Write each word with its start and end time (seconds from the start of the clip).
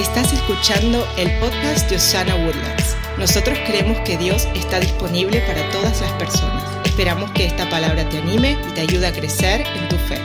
Estás 0.00 0.32
escuchando 0.32 1.06
el 1.18 1.28
podcast 1.40 1.90
de 1.90 1.96
Osana 1.96 2.34
Woodlands. 2.34 2.96
Nosotros 3.18 3.58
creemos 3.66 3.98
que 4.00 4.16
Dios 4.16 4.48
está 4.54 4.80
disponible 4.80 5.42
para 5.42 5.70
todas 5.72 6.00
las 6.00 6.10
personas. 6.12 6.64
Esperamos 6.86 7.30
que 7.32 7.44
esta 7.44 7.68
palabra 7.68 8.08
te 8.08 8.16
anime 8.16 8.56
y 8.66 8.72
te 8.72 8.80
ayude 8.80 9.06
a 9.06 9.12
crecer 9.12 9.60
en 9.60 9.88
tu 9.90 9.96
fe. 9.96 10.18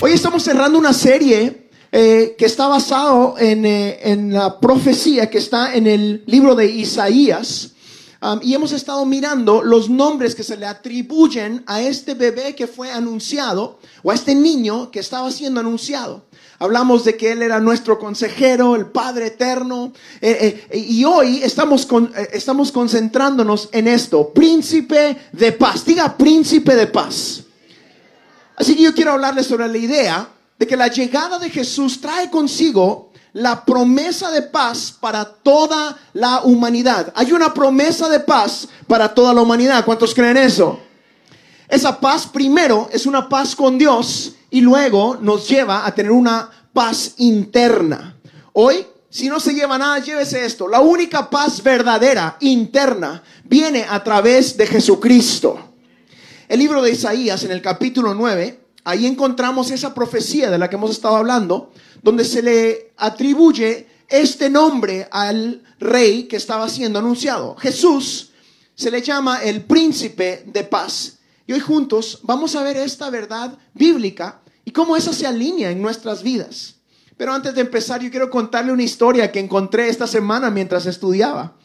Hoy 0.00 0.10
estamos 0.10 0.42
cerrando 0.42 0.76
una 0.76 0.92
serie 0.92 1.68
eh, 1.92 2.34
que 2.36 2.46
está 2.46 2.66
basado 2.66 3.36
en, 3.38 3.64
eh, 3.64 4.00
en 4.02 4.32
la 4.32 4.58
profecía 4.58 5.30
que 5.30 5.38
está 5.38 5.76
en 5.76 5.86
el 5.86 6.24
libro 6.26 6.56
de 6.56 6.66
Isaías. 6.66 7.74
Um, 8.20 8.40
y 8.42 8.54
hemos 8.54 8.72
estado 8.72 9.06
mirando 9.06 9.62
los 9.62 9.88
nombres 9.88 10.34
que 10.34 10.42
se 10.42 10.56
le 10.56 10.66
atribuyen 10.66 11.62
a 11.68 11.80
este 11.80 12.14
bebé 12.14 12.56
que 12.56 12.66
fue 12.66 12.90
anunciado 12.90 13.78
o 14.02 14.10
a 14.10 14.14
este 14.16 14.34
niño 14.34 14.90
que 14.90 14.98
estaba 14.98 15.30
siendo 15.30 15.60
anunciado. 15.60 16.26
Hablamos 16.60 17.04
de 17.04 17.16
que 17.16 17.30
Él 17.30 17.42
era 17.42 17.60
nuestro 17.60 18.00
consejero, 18.00 18.74
el 18.74 18.86
Padre 18.86 19.28
eterno. 19.28 19.92
Eh, 20.20 20.66
eh, 20.70 20.78
y 20.78 21.04
hoy 21.04 21.40
estamos, 21.42 21.86
eh, 22.16 22.30
estamos 22.32 22.72
concentrándonos 22.72 23.68
en 23.70 23.86
esto. 23.86 24.30
Príncipe 24.30 25.28
de 25.30 25.52
paz. 25.52 25.84
Diga 25.84 26.16
príncipe 26.16 26.74
de 26.74 26.88
paz. 26.88 27.44
Así 28.56 28.74
que 28.74 28.82
yo 28.82 28.92
quiero 28.92 29.12
hablarles 29.12 29.46
sobre 29.46 29.68
la 29.68 29.78
idea 29.78 30.28
de 30.58 30.66
que 30.66 30.76
la 30.76 30.88
llegada 30.88 31.38
de 31.38 31.48
Jesús 31.48 32.00
trae 32.00 32.28
consigo 32.28 33.12
la 33.34 33.64
promesa 33.64 34.32
de 34.32 34.42
paz 34.42 34.92
para 34.98 35.24
toda 35.24 35.96
la 36.12 36.42
humanidad. 36.42 37.12
Hay 37.14 37.30
una 37.30 37.54
promesa 37.54 38.08
de 38.08 38.18
paz 38.18 38.66
para 38.88 39.14
toda 39.14 39.32
la 39.32 39.42
humanidad. 39.42 39.84
¿Cuántos 39.84 40.12
creen 40.12 40.36
eso? 40.36 40.80
Esa 41.68 42.00
paz 42.00 42.26
primero 42.26 42.88
es 42.92 43.06
una 43.06 43.28
paz 43.28 43.54
con 43.54 43.78
Dios 43.78 44.32
y 44.50 44.60
luego 44.60 45.18
nos 45.20 45.48
lleva 45.48 45.86
a 45.86 45.94
tener 45.94 46.10
una 46.10 46.50
paz 46.78 47.14
interna. 47.16 48.16
Hoy, 48.52 48.86
si 49.10 49.28
no 49.28 49.40
se 49.40 49.52
lleva 49.52 49.76
nada, 49.78 49.98
llévese 49.98 50.44
esto. 50.44 50.68
La 50.68 50.78
única 50.78 51.28
paz 51.28 51.60
verdadera, 51.60 52.36
interna, 52.38 53.20
viene 53.42 53.84
a 53.88 54.04
través 54.04 54.56
de 54.56 54.64
Jesucristo. 54.64 55.58
El 56.46 56.60
libro 56.60 56.80
de 56.80 56.92
Isaías, 56.92 57.42
en 57.42 57.50
el 57.50 57.60
capítulo 57.60 58.14
9, 58.14 58.60
ahí 58.84 59.06
encontramos 59.06 59.72
esa 59.72 59.92
profecía 59.92 60.52
de 60.52 60.58
la 60.58 60.70
que 60.70 60.76
hemos 60.76 60.92
estado 60.92 61.16
hablando, 61.16 61.72
donde 62.00 62.24
se 62.24 62.42
le 62.42 62.92
atribuye 62.96 63.88
este 64.08 64.48
nombre 64.48 65.08
al 65.10 65.64
rey 65.80 66.28
que 66.28 66.36
estaba 66.36 66.68
siendo 66.68 67.00
anunciado. 67.00 67.56
Jesús 67.56 68.30
se 68.76 68.92
le 68.92 69.02
llama 69.02 69.42
el 69.42 69.64
príncipe 69.64 70.44
de 70.46 70.62
paz. 70.62 71.18
Y 71.44 71.54
hoy 71.54 71.60
juntos 71.60 72.20
vamos 72.22 72.54
a 72.54 72.62
ver 72.62 72.76
esta 72.76 73.10
verdad 73.10 73.58
bíblica 73.74 74.42
y 74.68 74.70
cómo 74.70 74.96
esa 74.98 75.14
se 75.14 75.26
alinea 75.26 75.70
en 75.70 75.80
nuestras 75.80 76.22
vidas. 76.22 76.74
Pero 77.16 77.32
antes 77.32 77.54
de 77.54 77.62
empezar, 77.62 78.02
yo 78.02 78.10
quiero 78.10 78.28
contarle 78.28 78.70
una 78.70 78.82
historia 78.82 79.32
que 79.32 79.40
encontré 79.40 79.88
esta 79.88 80.06
semana 80.06 80.50
mientras 80.50 80.84
estudiaba. 80.84 81.56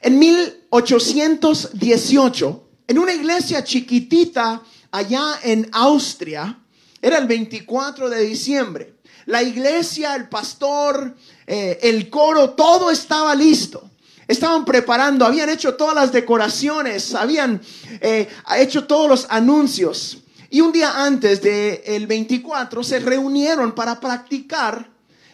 En 0.00 0.20
1818, 0.20 2.68
en 2.86 2.98
una 3.00 3.12
iglesia 3.12 3.64
chiquitita 3.64 4.62
allá 4.92 5.40
en 5.42 5.68
Austria, 5.72 6.60
era 7.02 7.18
el 7.18 7.26
24 7.26 8.08
de 8.08 8.20
diciembre, 8.20 8.94
la 9.26 9.42
iglesia, 9.42 10.14
el 10.14 10.28
pastor, 10.28 11.16
eh, 11.48 11.80
el 11.82 12.08
coro, 12.08 12.50
todo 12.50 12.92
estaba 12.92 13.34
listo. 13.34 13.90
Estaban 14.28 14.64
preparando, 14.64 15.26
habían 15.26 15.50
hecho 15.50 15.74
todas 15.74 15.96
las 15.96 16.12
decoraciones, 16.12 17.16
habían 17.16 17.60
eh, 18.00 18.28
hecho 18.56 18.84
todos 18.84 19.08
los 19.08 19.26
anuncios. 19.28 20.18
Y 20.54 20.60
un 20.60 20.70
día 20.70 21.04
antes 21.04 21.42
del 21.42 22.06
24 22.06 22.84
se 22.84 23.00
reunieron 23.00 23.74
para 23.74 23.98
practicar 23.98 24.88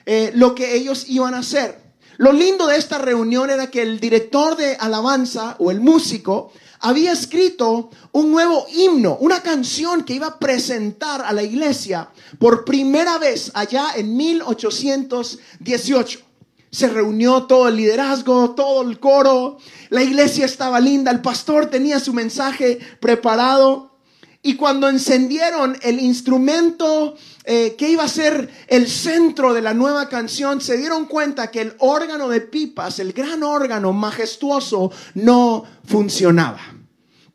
eh, 0.06 0.32
lo 0.34 0.54
que 0.54 0.74
ellos 0.74 1.04
iban 1.10 1.34
a 1.34 1.40
hacer. 1.40 1.78
Lo 2.16 2.32
lindo 2.32 2.66
de 2.66 2.78
esta 2.78 2.96
reunión 2.96 3.50
era 3.50 3.70
que 3.70 3.82
el 3.82 4.00
director 4.00 4.56
de 4.56 4.76
alabanza 4.76 5.56
o 5.58 5.70
el 5.70 5.82
músico 5.82 6.52
había 6.78 7.12
escrito 7.12 7.90
un 8.12 8.32
nuevo 8.32 8.64
himno, 8.72 9.18
una 9.20 9.42
canción 9.42 10.04
que 10.04 10.14
iba 10.14 10.28
a 10.28 10.38
presentar 10.38 11.20
a 11.20 11.34
la 11.34 11.42
iglesia 11.42 12.08
por 12.38 12.64
primera 12.64 13.18
vez 13.18 13.50
allá 13.52 13.88
en 13.96 14.16
1818. 14.16 16.18
Se 16.70 16.88
reunió 16.88 17.42
todo 17.42 17.68
el 17.68 17.76
liderazgo, 17.76 18.52
todo 18.52 18.88
el 18.88 18.98
coro, 18.98 19.58
la 19.90 20.02
iglesia 20.02 20.46
estaba 20.46 20.80
linda, 20.80 21.10
el 21.10 21.20
pastor 21.20 21.66
tenía 21.66 22.00
su 22.00 22.14
mensaje 22.14 22.78
preparado 23.00 23.89
y 24.42 24.56
cuando 24.56 24.88
encendieron 24.88 25.76
el 25.82 26.00
instrumento 26.00 27.14
eh, 27.44 27.74
que 27.76 27.90
iba 27.90 28.04
a 28.04 28.08
ser 28.08 28.48
el 28.68 28.88
centro 28.88 29.52
de 29.52 29.60
la 29.60 29.74
nueva 29.74 30.08
canción, 30.08 30.62
se 30.62 30.78
dieron 30.78 31.04
cuenta 31.04 31.50
que 31.50 31.60
el 31.60 31.74
órgano 31.78 32.28
de 32.28 32.40
pipas, 32.40 32.98
el 33.00 33.12
gran 33.12 33.42
órgano 33.42 33.92
majestuoso, 33.92 34.90
no 35.14 35.64
funcionaba. 35.84 36.60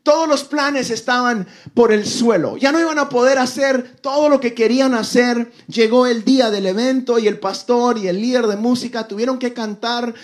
Todos 0.02 0.28
los 0.28 0.44
planes 0.44 0.90
estaban 0.90 1.46
por 1.74 1.92
el 1.92 2.06
suelo. 2.06 2.56
Ya 2.56 2.70
no 2.70 2.80
iban 2.80 2.98
a 2.98 3.08
poder 3.08 3.38
hacer 3.38 3.96
todo 4.00 4.28
lo 4.28 4.38
que 4.38 4.54
querían 4.54 4.94
hacer. 4.94 5.50
Llegó 5.66 6.06
el 6.06 6.24
día 6.24 6.50
del 6.50 6.66
evento 6.66 7.18
y 7.18 7.26
el 7.26 7.40
pastor 7.40 7.98
y 7.98 8.06
el 8.06 8.20
líder 8.20 8.46
de 8.46 8.56
música 8.56 9.08
tuvieron 9.08 9.40
que 9.40 9.52
cantar 9.52 10.14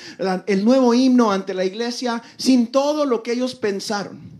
el 0.46 0.64
nuevo 0.64 0.94
himno 0.94 1.32
ante 1.32 1.52
la 1.52 1.64
iglesia 1.64 2.22
sin 2.36 2.68
todo 2.70 3.06
lo 3.06 3.24
que 3.24 3.32
ellos 3.32 3.56
pensaron. 3.56 4.31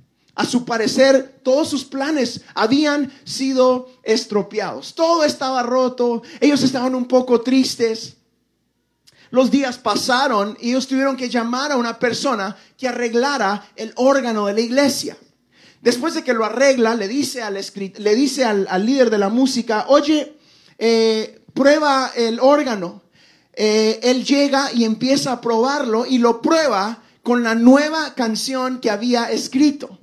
A 0.43 0.45
su 0.45 0.65
parecer, 0.65 1.39
todos 1.45 1.71
sus 1.71 1.85
planes 1.85 2.41
habían 2.57 3.13
sido 3.23 3.89
estropeados. 4.03 4.93
Todo 4.93 5.23
estaba 5.23 5.63
roto. 5.63 6.23
Ellos 6.41 6.65
estaban 6.65 6.97
un 6.97 7.07
poco 7.07 7.43
tristes. 7.43 8.17
Los 9.31 9.53
días 9.53 9.79
pasaron 9.79 10.59
y 10.61 10.71
ellos 10.71 10.89
tuvieron 10.89 11.17
que 11.17 11.29
llamar 11.29 11.71
a 11.71 11.77
una 11.77 12.01
persona 12.01 12.57
que 12.77 12.89
arreglara 12.89 13.65
el 13.77 13.93
órgano 13.95 14.47
de 14.47 14.55
la 14.55 14.61
iglesia. 14.61 15.17
Después 15.81 16.15
de 16.15 16.25
que 16.25 16.35
lo 16.35 16.45
arregla, 16.45 16.97
le 16.97 17.07
dice 17.07 17.41
al, 17.41 17.55
le 17.55 18.15
dice 18.17 18.45
al, 18.45 18.85
líder 18.85 19.11
de 19.11 19.19
la 19.19 19.29
música, 19.29 19.85
oye, 19.87 20.37
eh, 20.77 21.41
prueba 21.55 22.11
el 22.17 22.41
órgano. 22.41 23.01
Eh, 23.53 24.01
él 24.03 24.25
llega 24.25 24.73
y 24.73 24.83
empieza 24.83 25.31
a 25.31 25.41
probarlo 25.41 26.05
y 26.05 26.19
lo 26.19 26.43
prueba 26.43 27.01
con 27.23 27.45
la 27.45 27.55
nueva 27.55 28.15
canción 28.17 28.81
que 28.81 28.91
había 28.91 29.31
escrito. 29.31 30.01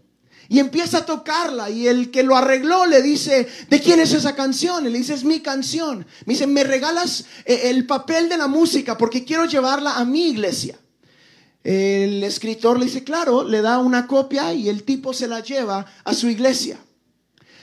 Y 0.51 0.57
empieza 0.57 0.97
a 0.97 1.05
tocarla 1.05 1.69
y 1.69 1.87
el 1.87 2.09
que 2.09 2.23
lo 2.23 2.35
arregló 2.35 2.87
le 2.87 3.03
dice, 3.03 3.47
¿de 3.69 3.79
quién 3.79 3.99
es 3.99 4.13
esa 4.13 4.35
canción? 4.35 4.85
Y 4.85 4.89
le 4.89 4.97
dice, 4.97 5.13
es 5.13 5.23
mi 5.23 5.41
canción. 5.41 6.07
Me 6.25 6.33
dice, 6.33 6.47
¿me 6.47 6.63
regalas 6.63 7.25
eh, 7.45 7.61
el 7.65 7.85
papel 7.85 8.27
de 8.27 8.37
la 8.37 8.47
música 8.47 8.97
porque 8.97 9.23
quiero 9.23 9.45
llevarla 9.45 9.97
a 9.97 10.05
mi 10.05 10.29
iglesia? 10.29 10.79
El 11.63 12.23
escritor 12.23 12.79
le 12.79 12.85
dice, 12.85 13.03
claro, 13.03 13.43
le 13.43 13.61
da 13.61 13.77
una 13.77 14.07
copia 14.07 14.51
y 14.51 14.69
el 14.69 14.83
tipo 14.83 15.13
se 15.13 15.27
la 15.27 15.41
lleva 15.41 15.85
a 16.03 16.15
su 16.15 16.27
iglesia. 16.27 16.79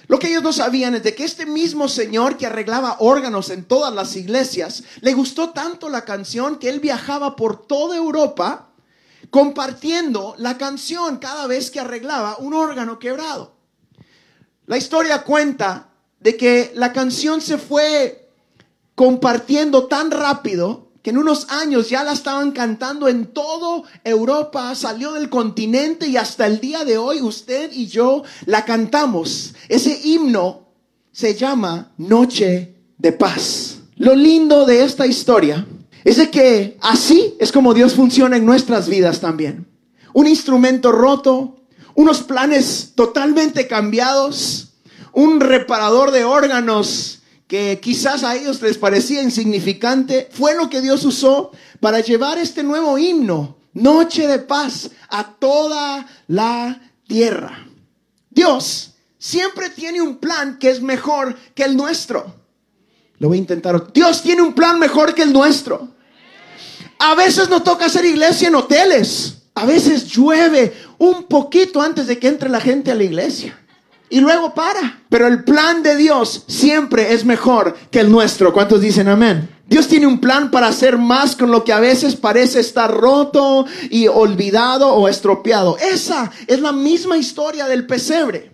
Lo 0.06 0.20
que 0.20 0.28
ellos 0.28 0.44
no 0.44 0.52
sabían 0.52 0.94
es 0.94 1.02
de 1.02 1.16
que 1.16 1.24
este 1.24 1.44
mismo 1.44 1.88
señor 1.88 2.36
que 2.36 2.46
arreglaba 2.46 2.98
órganos 3.00 3.50
en 3.50 3.64
todas 3.64 3.92
las 3.92 4.14
iglesias, 4.14 4.84
le 5.00 5.12
gustó 5.12 5.50
tanto 5.50 5.88
la 5.88 6.04
canción 6.04 6.60
que 6.60 6.68
él 6.68 6.78
viajaba 6.78 7.34
por 7.34 7.66
toda 7.66 7.96
Europa 7.96 8.65
compartiendo 9.30 10.34
la 10.38 10.58
canción 10.58 11.18
cada 11.18 11.46
vez 11.46 11.70
que 11.70 11.80
arreglaba 11.80 12.36
un 12.38 12.54
órgano 12.54 12.98
quebrado. 12.98 13.54
La 14.66 14.76
historia 14.76 15.22
cuenta 15.22 15.90
de 16.20 16.36
que 16.36 16.72
la 16.74 16.92
canción 16.92 17.40
se 17.40 17.58
fue 17.58 18.30
compartiendo 18.94 19.86
tan 19.86 20.10
rápido 20.10 20.86
que 21.02 21.10
en 21.10 21.18
unos 21.18 21.48
años 21.50 21.88
ya 21.88 22.02
la 22.02 22.12
estaban 22.12 22.50
cantando 22.50 23.06
en 23.06 23.26
toda 23.26 23.88
Europa, 24.02 24.74
salió 24.74 25.12
del 25.12 25.30
continente 25.30 26.08
y 26.08 26.16
hasta 26.16 26.48
el 26.48 26.58
día 26.58 26.84
de 26.84 26.98
hoy 26.98 27.22
usted 27.22 27.70
y 27.72 27.86
yo 27.86 28.24
la 28.46 28.64
cantamos. 28.64 29.54
Ese 29.68 30.00
himno 30.02 30.66
se 31.12 31.36
llama 31.36 31.92
Noche 31.96 32.74
de 32.98 33.12
Paz. 33.12 33.78
Lo 33.94 34.16
lindo 34.16 34.66
de 34.66 34.82
esta 34.82 35.06
historia 35.06 35.64
es 36.06 36.18
de 36.18 36.30
que 36.30 36.78
así 36.82 37.34
es 37.40 37.50
como 37.50 37.74
Dios 37.74 37.94
funciona 37.94 38.36
en 38.36 38.46
nuestras 38.46 38.88
vidas 38.88 39.20
también. 39.20 39.66
Un 40.12 40.28
instrumento 40.28 40.92
roto, 40.92 41.56
unos 41.96 42.22
planes 42.22 42.92
totalmente 42.94 43.66
cambiados, 43.66 44.74
un 45.12 45.40
reparador 45.40 46.12
de 46.12 46.22
órganos 46.22 47.22
que 47.48 47.80
quizás 47.82 48.22
a 48.22 48.36
ellos 48.36 48.62
les 48.62 48.78
parecía 48.78 49.20
insignificante, 49.20 50.28
fue 50.30 50.54
lo 50.54 50.70
que 50.70 50.80
Dios 50.80 51.04
usó 51.04 51.50
para 51.80 51.98
llevar 51.98 52.38
este 52.38 52.62
nuevo 52.62 52.98
himno, 52.98 53.56
Noche 53.72 54.28
de 54.28 54.38
Paz, 54.38 54.92
a 55.08 55.32
toda 55.32 56.06
la 56.28 56.82
tierra. 57.08 57.66
Dios 58.30 58.94
siempre 59.18 59.70
tiene 59.70 60.00
un 60.00 60.18
plan 60.18 60.60
que 60.60 60.70
es 60.70 60.80
mejor 60.80 61.36
que 61.56 61.64
el 61.64 61.76
nuestro. 61.76 62.32
Lo 63.18 63.26
voy 63.26 63.38
a 63.38 63.40
intentar. 63.40 63.92
Dios 63.92 64.22
tiene 64.22 64.42
un 64.42 64.52
plan 64.52 64.78
mejor 64.78 65.12
que 65.12 65.22
el 65.22 65.32
nuestro. 65.32 65.95
A 66.98 67.14
veces 67.14 67.48
nos 67.48 67.64
toca 67.64 67.86
hacer 67.86 68.04
iglesia 68.04 68.48
en 68.48 68.54
hoteles. 68.54 69.38
A 69.54 69.64
veces 69.64 70.06
llueve 70.06 70.74
un 70.98 71.24
poquito 71.24 71.80
antes 71.80 72.06
de 72.06 72.18
que 72.18 72.28
entre 72.28 72.48
la 72.48 72.60
gente 72.60 72.90
a 72.90 72.94
la 72.94 73.04
iglesia. 73.04 73.58
Y 74.08 74.20
luego 74.20 74.54
para. 74.54 75.02
Pero 75.08 75.26
el 75.26 75.44
plan 75.44 75.82
de 75.82 75.96
Dios 75.96 76.44
siempre 76.46 77.12
es 77.12 77.24
mejor 77.24 77.76
que 77.90 78.00
el 78.00 78.10
nuestro. 78.10 78.52
¿Cuántos 78.52 78.80
dicen 78.80 79.08
amén? 79.08 79.48
Dios 79.66 79.88
tiene 79.88 80.06
un 80.06 80.20
plan 80.20 80.50
para 80.50 80.68
hacer 80.68 80.96
más 80.96 81.34
con 81.34 81.50
lo 81.50 81.64
que 81.64 81.72
a 81.72 81.80
veces 81.80 82.14
parece 82.14 82.60
estar 82.60 82.92
roto 82.92 83.66
y 83.90 84.06
olvidado 84.06 84.92
o 84.94 85.08
estropeado. 85.08 85.76
Esa 85.78 86.30
es 86.46 86.60
la 86.60 86.72
misma 86.72 87.18
historia 87.18 87.66
del 87.66 87.86
pesebre. 87.86 88.52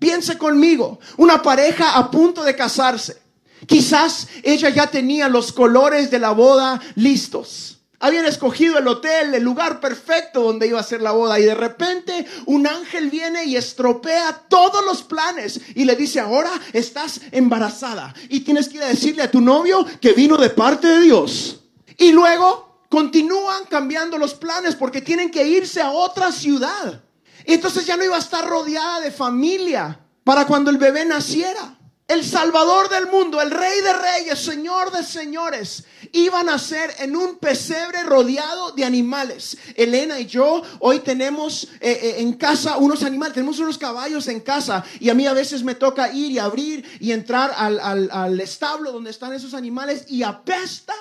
Piense 0.00 0.36
conmigo, 0.36 0.98
una 1.16 1.42
pareja 1.42 1.96
a 1.96 2.10
punto 2.10 2.42
de 2.42 2.56
casarse. 2.56 3.18
Quizás 3.66 4.28
ella 4.42 4.70
ya 4.70 4.86
tenía 4.88 5.28
los 5.28 5.52
colores 5.52 6.10
de 6.10 6.18
la 6.18 6.30
boda 6.30 6.80
listos. 6.96 7.77
Habían 8.00 8.26
escogido 8.26 8.78
el 8.78 8.86
hotel, 8.86 9.34
el 9.34 9.42
lugar 9.42 9.80
perfecto 9.80 10.42
donde 10.42 10.68
iba 10.68 10.78
a 10.78 10.84
ser 10.84 11.02
la 11.02 11.10
boda 11.10 11.40
y 11.40 11.44
de 11.44 11.54
repente 11.54 12.26
un 12.46 12.66
ángel 12.68 13.10
viene 13.10 13.44
y 13.44 13.56
estropea 13.56 14.44
todos 14.48 14.84
los 14.84 15.02
planes 15.02 15.60
y 15.74 15.84
le 15.84 15.96
dice, 15.96 16.20
ahora 16.20 16.50
estás 16.72 17.20
embarazada 17.32 18.14
y 18.28 18.40
tienes 18.40 18.68
que 18.68 18.76
ir 18.76 18.84
a 18.84 18.88
decirle 18.88 19.24
a 19.24 19.30
tu 19.30 19.40
novio 19.40 19.84
que 20.00 20.12
vino 20.12 20.36
de 20.36 20.50
parte 20.50 20.86
de 20.86 21.00
Dios. 21.00 21.64
Y 21.96 22.12
luego 22.12 22.84
continúan 22.88 23.64
cambiando 23.64 24.16
los 24.16 24.34
planes 24.34 24.76
porque 24.76 25.00
tienen 25.00 25.30
que 25.30 25.46
irse 25.46 25.82
a 25.82 25.90
otra 25.90 26.30
ciudad. 26.30 27.02
Y 27.44 27.54
entonces 27.54 27.84
ya 27.84 27.96
no 27.96 28.04
iba 28.04 28.14
a 28.14 28.20
estar 28.20 28.46
rodeada 28.46 29.00
de 29.00 29.10
familia 29.10 29.98
para 30.22 30.46
cuando 30.46 30.70
el 30.70 30.78
bebé 30.78 31.04
naciera. 31.04 31.74
El 32.06 32.24
Salvador 32.24 32.88
del 32.88 33.08
mundo, 33.08 33.40
el 33.42 33.50
Rey 33.50 33.82
de 33.82 33.92
Reyes, 33.92 34.38
Señor 34.38 34.90
de 34.92 35.02
Señores, 35.02 35.84
iba 36.12 36.40
a 36.40 36.42
nacer 36.42 36.94
en 36.98 37.16
un 37.16 37.36
pesebre 37.38 38.02
rodeado 38.04 38.72
de 38.72 38.84
animales. 38.84 39.56
Elena 39.74 40.18
y 40.20 40.26
yo 40.26 40.62
hoy 40.80 41.00
tenemos 41.00 41.64
eh, 41.80 41.90
eh, 42.02 42.14
en 42.18 42.34
casa 42.34 42.76
unos 42.76 43.02
animales, 43.02 43.34
tenemos 43.34 43.58
unos 43.58 43.78
caballos 43.78 44.28
en 44.28 44.40
casa 44.40 44.84
y 45.00 45.10
a 45.10 45.14
mí 45.14 45.26
a 45.26 45.32
veces 45.32 45.62
me 45.62 45.74
toca 45.74 46.12
ir 46.12 46.32
y 46.32 46.38
abrir 46.38 46.84
y 47.00 47.12
entrar 47.12 47.52
al, 47.56 48.10
al 48.10 48.40
establo 48.40 48.92
donde 48.92 49.10
están 49.10 49.32
esos 49.32 49.54
animales 49.54 50.04
y 50.08 50.22
apesta. 50.22 50.94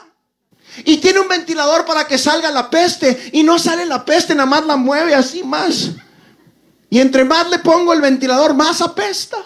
Y 0.84 0.98
tiene 0.98 1.20
un 1.20 1.28
ventilador 1.28 1.86
para 1.86 2.06
que 2.08 2.18
salga 2.18 2.52
la 2.52 2.70
peste 2.70 3.30
y 3.34 3.44
no 3.44 3.58
sale 3.58 3.86
la 3.86 4.04
peste, 4.04 4.36
nada 4.36 4.46
más 4.46 4.66
la 4.66 4.76
mueve 4.76 5.16
así 5.16 5.44
más. 5.44 5.92
Y 6.90 7.00
entre 7.00 7.26
más 7.26 7.50
le 7.50 7.60
pongo 7.60 7.94
el 7.94 8.02
ventilador, 8.02 8.54
más 8.54 8.82
apesta. 8.82 9.38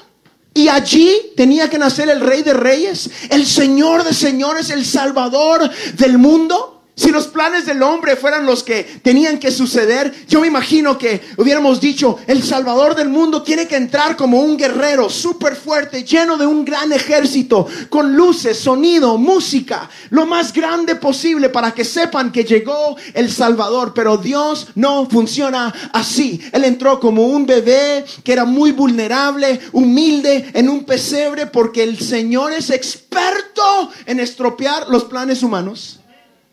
Y 0.53 0.67
allí 0.67 1.31
tenía 1.37 1.69
que 1.69 1.77
nacer 1.77 2.09
el 2.09 2.19
rey 2.19 2.43
de 2.43 2.53
reyes, 2.53 3.09
el 3.29 3.45
señor 3.45 4.03
de 4.03 4.13
señores, 4.13 4.69
el 4.69 4.85
salvador 4.85 5.69
del 5.93 6.17
mundo. 6.17 6.80
Si 7.01 7.09
los 7.09 7.25
planes 7.25 7.65
del 7.65 7.81
hombre 7.81 8.15
fueran 8.15 8.45
los 8.45 8.61
que 8.61 8.83
tenían 9.01 9.39
que 9.39 9.49
suceder, 9.49 10.13
yo 10.27 10.39
me 10.39 10.45
imagino 10.45 10.99
que 10.99 11.19
hubiéramos 11.35 11.81
dicho, 11.81 12.19
el 12.27 12.43
Salvador 12.43 12.93
del 12.93 13.09
mundo 13.09 13.41
tiene 13.41 13.67
que 13.67 13.75
entrar 13.75 14.15
como 14.15 14.39
un 14.39 14.55
guerrero 14.55 15.09
súper 15.09 15.55
fuerte, 15.55 16.03
lleno 16.03 16.37
de 16.37 16.45
un 16.45 16.63
gran 16.63 16.93
ejército, 16.93 17.65
con 17.89 18.15
luces, 18.15 18.59
sonido, 18.59 19.17
música, 19.17 19.89
lo 20.11 20.27
más 20.27 20.53
grande 20.53 20.95
posible 20.95 21.49
para 21.49 21.71
que 21.71 21.85
sepan 21.85 22.31
que 22.31 22.43
llegó 22.43 22.95
el 23.15 23.31
Salvador. 23.31 23.93
Pero 23.95 24.17
Dios 24.17 24.67
no 24.75 25.09
funciona 25.09 25.73
así. 25.93 26.39
Él 26.51 26.65
entró 26.65 26.99
como 26.99 27.25
un 27.25 27.47
bebé 27.47 28.05
que 28.23 28.31
era 28.31 28.45
muy 28.45 28.73
vulnerable, 28.73 29.59
humilde, 29.71 30.51
en 30.53 30.69
un 30.69 30.83
pesebre, 30.83 31.47
porque 31.47 31.81
el 31.81 31.97
Señor 31.99 32.53
es 32.53 32.69
experto 32.69 33.89
en 34.05 34.19
estropear 34.19 34.87
los 34.87 35.05
planes 35.05 35.41
humanos. 35.41 36.00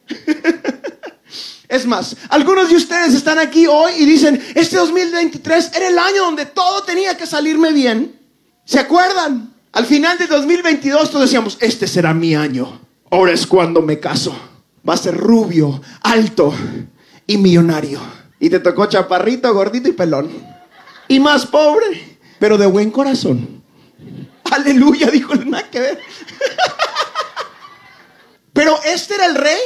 Es 1.68 1.84
más, 1.84 2.16
algunos 2.30 2.70
de 2.70 2.76
ustedes 2.76 3.12
están 3.12 3.38
aquí 3.38 3.66
hoy 3.66 3.92
y 3.98 4.06
dicen, 4.06 4.42
este 4.54 4.76
2023 4.76 5.72
era 5.76 5.88
el 5.88 5.98
año 5.98 6.24
donde 6.24 6.46
todo 6.46 6.82
tenía 6.82 7.14
que 7.14 7.26
salirme 7.26 7.72
bien. 7.72 8.18
¿Se 8.64 8.78
acuerdan? 8.80 9.52
Al 9.72 9.84
final 9.84 10.16
de 10.16 10.26
2022 10.26 11.10
todos 11.10 11.26
decíamos, 11.26 11.58
este 11.60 11.86
será 11.86 12.14
mi 12.14 12.34
año. 12.34 12.80
Ahora 13.10 13.32
es 13.32 13.46
cuando 13.46 13.82
me 13.82 14.00
caso. 14.00 14.34
Va 14.88 14.94
a 14.94 14.96
ser 14.96 15.14
rubio, 15.14 15.82
alto 16.00 16.54
y 17.26 17.36
millonario. 17.36 18.00
Y 18.40 18.48
te 18.48 18.60
tocó 18.60 18.86
chaparrito, 18.86 19.52
gordito 19.52 19.90
y 19.90 19.92
pelón. 19.92 20.30
Y 21.06 21.20
más 21.20 21.44
pobre, 21.44 22.18
pero 22.38 22.56
de 22.56 22.64
buen 22.64 22.90
corazón. 22.90 23.62
Aleluya, 24.50 25.10
dijo, 25.10 25.34
nada 25.34 25.68
que 25.68 25.80
ver. 25.80 25.98
pero 28.54 28.78
este 28.84 29.16
era 29.16 29.26
el 29.26 29.34
rey 29.34 29.58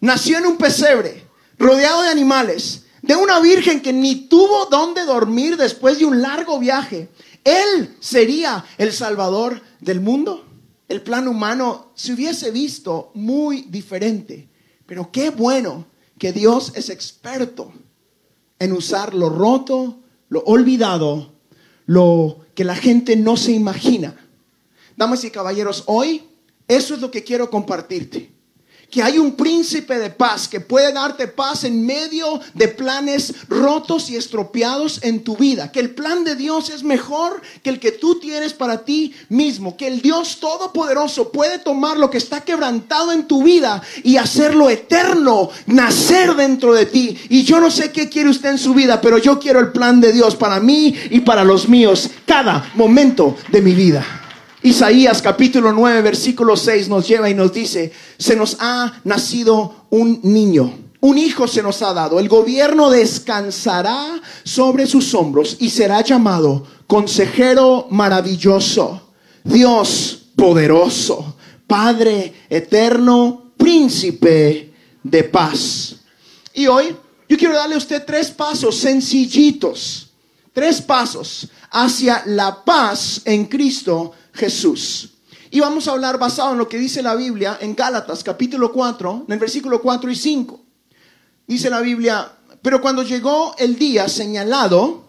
nació 0.00 0.38
en 0.38 0.46
un 0.46 0.56
pesebre, 0.56 1.26
rodeado 1.58 2.02
de 2.02 2.08
animales, 2.08 2.84
de 3.02 3.16
una 3.16 3.40
virgen 3.40 3.80
que 3.80 3.92
ni 3.92 4.28
tuvo 4.28 4.66
dónde 4.66 5.04
dormir 5.04 5.56
después 5.56 5.98
de 5.98 6.04
un 6.04 6.20
largo 6.20 6.58
viaje. 6.58 7.08
Él 7.44 7.96
sería 8.00 8.64
el 8.78 8.92
salvador 8.92 9.62
del 9.80 10.00
mundo. 10.00 10.44
El 10.88 11.02
plan 11.02 11.28
humano 11.28 11.92
se 11.94 12.12
hubiese 12.12 12.50
visto 12.50 13.10
muy 13.14 13.62
diferente. 13.62 14.48
Pero 14.86 15.10
qué 15.12 15.30
bueno 15.30 15.86
que 16.18 16.32
Dios 16.32 16.72
es 16.74 16.90
experto 16.90 17.72
en 18.58 18.72
usar 18.72 19.14
lo 19.14 19.30
roto, 19.30 20.00
lo 20.28 20.40
olvidado, 20.40 21.32
lo 21.86 22.44
que 22.54 22.64
la 22.64 22.74
gente 22.74 23.16
no 23.16 23.36
se 23.36 23.52
imagina. 23.52 24.16
Damas 24.96 25.24
y 25.24 25.30
caballeros, 25.30 25.84
hoy 25.86 26.24
eso 26.68 26.94
es 26.94 27.00
lo 27.00 27.10
que 27.10 27.24
quiero 27.24 27.48
compartirte 27.48 28.39
que 28.90 29.02
hay 29.02 29.18
un 29.18 29.32
príncipe 29.36 29.98
de 29.98 30.10
paz 30.10 30.48
que 30.48 30.60
puede 30.60 30.92
darte 30.92 31.28
paz 31.28 31.64
en 31.64 31.86
medio 31.86 32.40
de 32.54 32.68
planes 32.68 33.34
rotos 33.48 34.10
y 34.10 34.16
estropeados 34.16 35.00
en 35.02 35.22
tu 35.22 35.36
vida. 35.36 35.70
Que 35.70 35.80
el 35.80 35.90
plan 35.90 36.24
de 36.24 36.34
Dios 36.34 36.70
es 36.70 36.82
mejor 36.82 37.40
que 37.62 37.70
el 37.70 37.78
que 37.78 37.92
tú 37.92 38.18
tienes 38.18 38.52
para 38.52 38.84
ti 38.84 39.14
mismo. 39.28 39.76
Que 39.76 39.86
el 39.86 40.02
Dios 40.02 40.38
Todopoderoso 40.40 41.30
puede 41.30 41.58
tomar 41.58 41.96
lo 41.96 42.10
que 42.10 42.18
está 42.18 42.40
quebrantado 42.40 43.12
en 43.12 43.26
tu 43.26 43.42
vida 43.42 43.80
y 44.02 44.16
hacerlo 44.16 44.68
eterno, 44.68 45.50
nacer 45.66 46.34
dentro 46.34 46.72
de 46.74 46.86
ti. 46.86 47.16
Y 47.28 47.44
yo 47.44 47.60
no 47.60 47.70
sé 47.70 47.92
qué 47.92 48.08
quiere 48.08 48.30
usted 48.30 48.50
en 48.50 48.58
su 48.58 48.74
vida, 48.74 49.00
pero 49.00 49.18
yo 49.18 49.38
quiero 49.38 49.60
el 49.60 49.72
plan 49.72 50.00
de 50.00 50.12
Dios 50.12 50.34
para 50.34 50.60
mí 50.60 50.94
y 51.10 51.20
para 51.20 51.44
los 51.44 51.68
míos 51.68 52.10
cada 52.26 52.70
momento 52.74 53.36
de 53.50 53.62
mi 53.62 53.74
vida. 53.74 54.19
Isaías 54.62 55.22
capítulo 55.22 55.72
9, 55.72 56.02
versículo 56.02 56.54
6 56.54 56.88
nos 56.88 57.08
lleva 57.08 57.30
y 57.30 57.34
nos 57.34 57.50
dice, 57.50 57.92
se 58.18 58.36
nos 58.36 58.58
ha 58.60 59.00
nacido 59.04 59.86
un 59.88 60.20
niño, 60.22 60.70
un 61.00 61.16
hijo 61.16 61.48
se 61.48 61.62
nos 61.62 61.80
ha 61.80 61.94
dado, 61.94 62.20
el 62.20 62.28
gobierno 62.28 62.90
descansará 62.90 64.20
sobre 64.44 64.86
sus 64.86 65.14
hombros 65.14 65.56
y 65.60 65.70
será 65.70 66.02
llamado 66.02 66.66
consejero 66.86 67.86
maravilloso, 67.90 69.00
Dios 69.44 70.26
poderoso, 70.36 71.36
Padre 71.66 72.34
eterno, 72.50 73.52
príncipe 73.56 74.74
de 75.02 75.24
paz. 75.24 75.96
Y 76.52 76.66
hoy 76.66 76.94
yo 77.26 77.38
quiero 77.38 77.54
darle 77.54 77.76
a 77.76 77.78
usted 77.78 78.04
tres 78.04 78.30
pasos 78.30 78.76
sencillitos, 78.76 80.10
tres 80.52 80.82
pasos 80.82 81.48
hacia 81.70 82.24
la 82.26 82.62
paz 82.62 83.22
en 83.24 83.46
Cristo 83.46 84.12
Jesús. 84.40 85.10
Y 85.50 85.60
vamos 85.60 85.86
a 85.86 85.92
hablar 85.92 86.18
basado 86.18 86.52
en 86.52 86.58
lo 86.58 86.66
que 86.66 86.78
dice 86.78 87.02
la 87.02 87.14
Biblia 87.14 87.58
en 87.60 87.74
Gálatas 87.74 88.24
capítulo 88.24 88.72
4, 88.72 89.24
en 89.26 89.32
el 89.34 89.38
versículo 89.38 89.82
4 89.82 90.10
y 90.10 90.16
5. 90.16 90.60
Dice 91.46 91.68
la 91.68 91.80
Biblia, 91.80 92.32
pero 92.62 92.80
cuando 92.80 93.02
llegó 93.02 93.54
el 93.58 93.76
día 93.76 94.08
señalado 94.08 95.04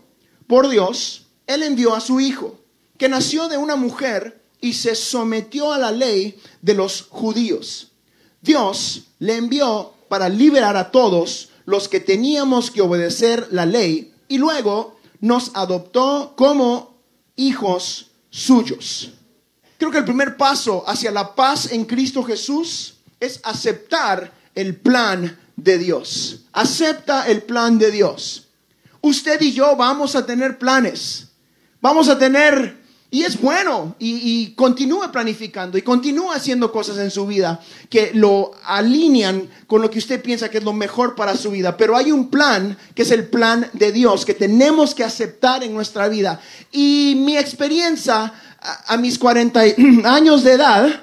por 0.47 0.67
Dios, 0.67 1.27
Él 1.47 1.63
envió 1.63 1.95
a 1.95 2.01
su 2.01 2.19
Hijo, 2.19 2.59
que 2.97 3.07
nació 3.07 3.47
de 3.47 3.55
una 3.55 3.77
mujer 3.77 4.43
y 4.59 4.73
se 4.73 4.95
sometió 4.95 5.71
a 5.71 5.77
la 5.77 5.93
ley 5.93 6.37
de 6.61 6.73
los 6.73 7.03
judíos. 7.03 7.93
Dios 8.41 9.03
le 9.19 9.37
envió 9.37 9.93
para 10.09 10.27
liberar 10.27 10.75
a 10.75 10.91
todos 10.91 11.49
los 11.65 11.87
que 11.87 12.01
teníamos 12.01 12.69
que 12.69 12.81
obedecer 12.81 13.47
la 13.51 13.65
ley 13.65 14.13
y 14.27 14.39
luego 14.39 14.97
nos 15.21 15.51
adoptó 15.53 16.33
como 16.35 16.97
hijos 17.37 18.07
suyos. 18.29 19.11
Creo 19.81 19.89
que 19.89 19.97
el 19.97 20.05
primer 20.05 20.37
paso 20.37 20.83
hacia 20.85 21.09
la 21.09 21.33
paz 21.33 21.71
en 21.71 21.85
Cristo 21.85 22.21
Jesús 22.21 22.97
es 23.19 23.39
aceptar 23.41 24.31
el 24.53 24.75
plan 24.75 25.39
de 25.55 25.79
Dios. 25.79 26.41
Acepta 26.53 27.27
el 27.27 27.41
plan 27.41 27.79
de 27.79 27.89
Dios. 27.89 28.47
Usted 29.01 29.41
y 29.41 29.53
yo 29.53 29.75
vamos 29.75 30.15
a 30.15 30.23
tener 30.23 30.59
planes. 30.59 31.29
Vamos 31.81 32.09
a 32.09 32.19
tener 32.19 32.79
y 33.13 33.23
es 33.23 33.41
bueno 33.41 33.95
y, 33.99 34.53
continúe 34.53 35.11
planificando 35.11 35.77
y 35.77 35.81
continúe 35.81 36.31
haciendo 36.31 36.71
cosas 36.71 36.97
en 36.99 37.09
su 37.09 37.25
vida 37.25 37.59
que 37.89 38.11
lo 38.13 38.51
alinean 38.63 39.49
con 39.65 39.81
lo 39.81 39.89
que 39.89 39.99
usted 39.99 40.21
piensa 40.21 40.49
que 40.49 40.59
es 40.59 40.63
lo 40.63 40.73
mejor 40.73 41.15
para 41.15 41.35
su 41.35 41.49
vida. 41.49 41.75
Pero 41.75 41.97
hay 41.97 42.11
un 42.11 42.29
plan 42.29 42.77
que 42.93 43.01
es 43.01 43.09
el 43.09 43.27
plan 43.27 43.67
de 43.73 43.91
Dios 43.91 44.25
que 44.25 44.35
tenemos 44.35 44.93
que 44.93 45.03
aceptar 45.03 45.63
en 45.63 45.73
nuestra 45.73 46.07
vida. 46.07 46.39
Y 46.71 47.15
mi 47.17 47.35
experiencia 47.35 48.31
a, 48.61 48.97
mis 48.97 49.17
40 49.17 49.61
años 50.05 50.43
de 50.43 50.53
edad 50.53 51.01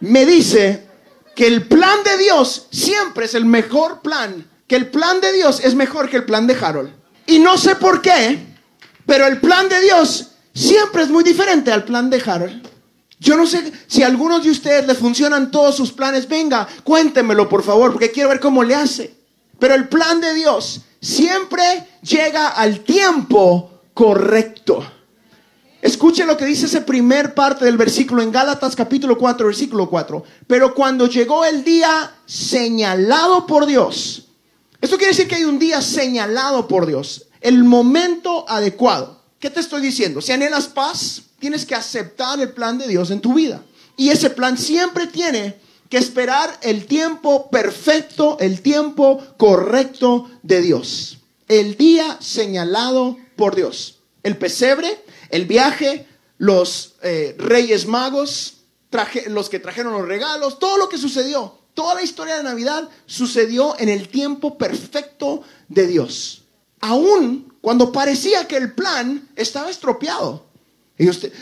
me 0.00 0.24
dice 0.26 0.86
que 1.34 1.46
el 1.46 1.66
plan 1.66 2.02
de 2.04 2.18
Dios 2.18 2.68
siempre 2.70 3.26
es 3.26 3.34
el 3.34 3.44
mejor 3.44 4.00
plan, 4.02 4.48
que 4.66 4.76
el 4.76 4.90
plan 4.90 5.20
de 5.20 5.32
Dios 5.32 5.60
es 5.62 5.74
mejor 5.74 6.08
que 6.08 6.16
el 6.16 6.24
plan 6.24 6.46
de 6.46 6.54
Harold. 6.54 6.90
Y 7.26 7.38
no 7.38 7.56
sé 7.56 7.76
por 7.76 8.00
qué, 8.02 8.38
pero 9.06 9.26
el 9.26 9.40
plan 9.40 9.68
de 9.68 9.80
Dios 9.80 10.32
siempre 10.54 11.02
es 11.02 11.08
muy 11.08 11.24
diferente 11.24 11.72
al 11.72 11.84
plan 11.84 12.10
de 12.10 12.22
Harold. 12.24 12.68
Yo 13.18 13.36
no 13.36 13.46
sé 13.46 13.72
si 13.86 14.02
a 14.02 14.06
algunos 14.06 14.44
de 14.44 14.50
ustedes 14.50 14.86
le 14.86 14.94
funcionan 14.94 15.50
todos 15.50 15.76
sus 15.76 15.92
planes. 15.92 16.28
Venga, 16.28 16.68
cuéntemelo 16.82 17.48
por 17.48 17.62
favor, 17.62 17.92
porque 17.92 18.10
quiero 18.10 18.28
ver 18.28 18.40
cómo 18.40 18.62
le 18.62 18.74
hace. 18.74 19.14
Pero 19.58 19.74
el 19.74 19.88
plan 19.88 20.20
de 20.20 20.34
Dios 20.34 20.82
siempre 21.00 21.86
llega 22.02 22.48
al 22.48 22.80
tiempo 22.80 23.80
correcto. 23.94 24.93
Escuche 25.84 26.24
lo 26.24 26.38
que 26.38 26.46
dice 26.46 26.64
ese 26.64 26.80
primer 26.80 27.34
parte 27.34 27.66
del 27.66 27.76
versículo 27.76 28.22
en 28.22 28.32
Gálatas 28.32 28.74
capítulo 28.74 29.18
4, 29.18 29.48
versículo 29.48 29.90
4. 29.90 30.24
Pero 30.46 30.74
cuando 30.74 31.06
llegó 31.06 31.44
el 31.44 31.62
día 31.62 32.10
señalado 32.24 33.46
por 33.46 33.66
Dios, 33.66 34.28
esto 34.80 34.96
quiere 34.96 35.12
decir 35.12 35.28
que 35.28 35.34
hay 35.34 35.44
un 35.44 35.58
día 35.58 35.82
señalado 35.82 36.66
por 36.68 36.86
Dios, 36.86 37.26
el 37.42 37.64
momento 37.64 38.48
adecuado. 38.48 39.20
¿Qué 39.38 39.50
te 39.50 39.60
estoy 39.60 39.82
diciendo? 39.82 40.22
Si 40.22 40.32
anhelas 40.32 40.68
paz, 40.68 41.20
tienes 41.38 41.66
que 41.66 41.74
aceptar 41.74 42.40
el 42.40 42.54
plan 42.54 42.78
de 42.78 42.88
Dios 42.88 43.10
en 43.10 43.20
tu 43.20 43.34
vida. 43.34 43.62
Y 43.98 44.08
ese 44.08 44.30
plan 44.30 44.56
siempre 44.56 45.06
tiene 45.06 45.56
que 45.90 45.98
esperar 45.98 46.58
el 46.62 46.86
tiempo 46.86 47.50
perfecto, 47.50 48.38
el 48.40 48.62
tiempo 48.62 49.22
correcto 49.36 50.30
de 50.42 50.62
Dios. 50.62 51.18
El 51.46 51.76
día 51.76 52.16
señalado 52.22 53.18
por 53.36 53.54
Dios. 53.54 53.98
El 54.22 54.38
pesebre, 54.38 55.03
el 55.34 55.46
viaje, 55.46 56.06
los 56.38 56.94
eh, 57.02 57.34
reyes 57.38 57.88
magos, 57.88 58.58
los 59.26 59.48
que 59.50 59.58
trajeron 59.58 59.92
los 59.92 60.06
regalos, 60.06 60.60
todo 60.60 60.78
lo 60.78 60.88
que 60.88 60.96
sucedió, 60.96 61.58
toda 61.74 61.96
la 61.96 62.02
historia 62.02 62.36
de 62.36 62.44
Navidad 62.44 62.88
sucedió 63.06 63.74
en 63.80 63.88
el 63.88 64.08
tiempo 64.08 64.56
perfecto 64.56 65.42
de 65.66 65.88
Dios. 65.88 66.44
Aún 66.80 67.52
cuando 67.60 67.90
parecía 67.90 68.46
que 68.46 68.56
el 68.56 68.74
plan 68.74 69.28
estaba 69.34 69.70
estropeado. 69.70 70.44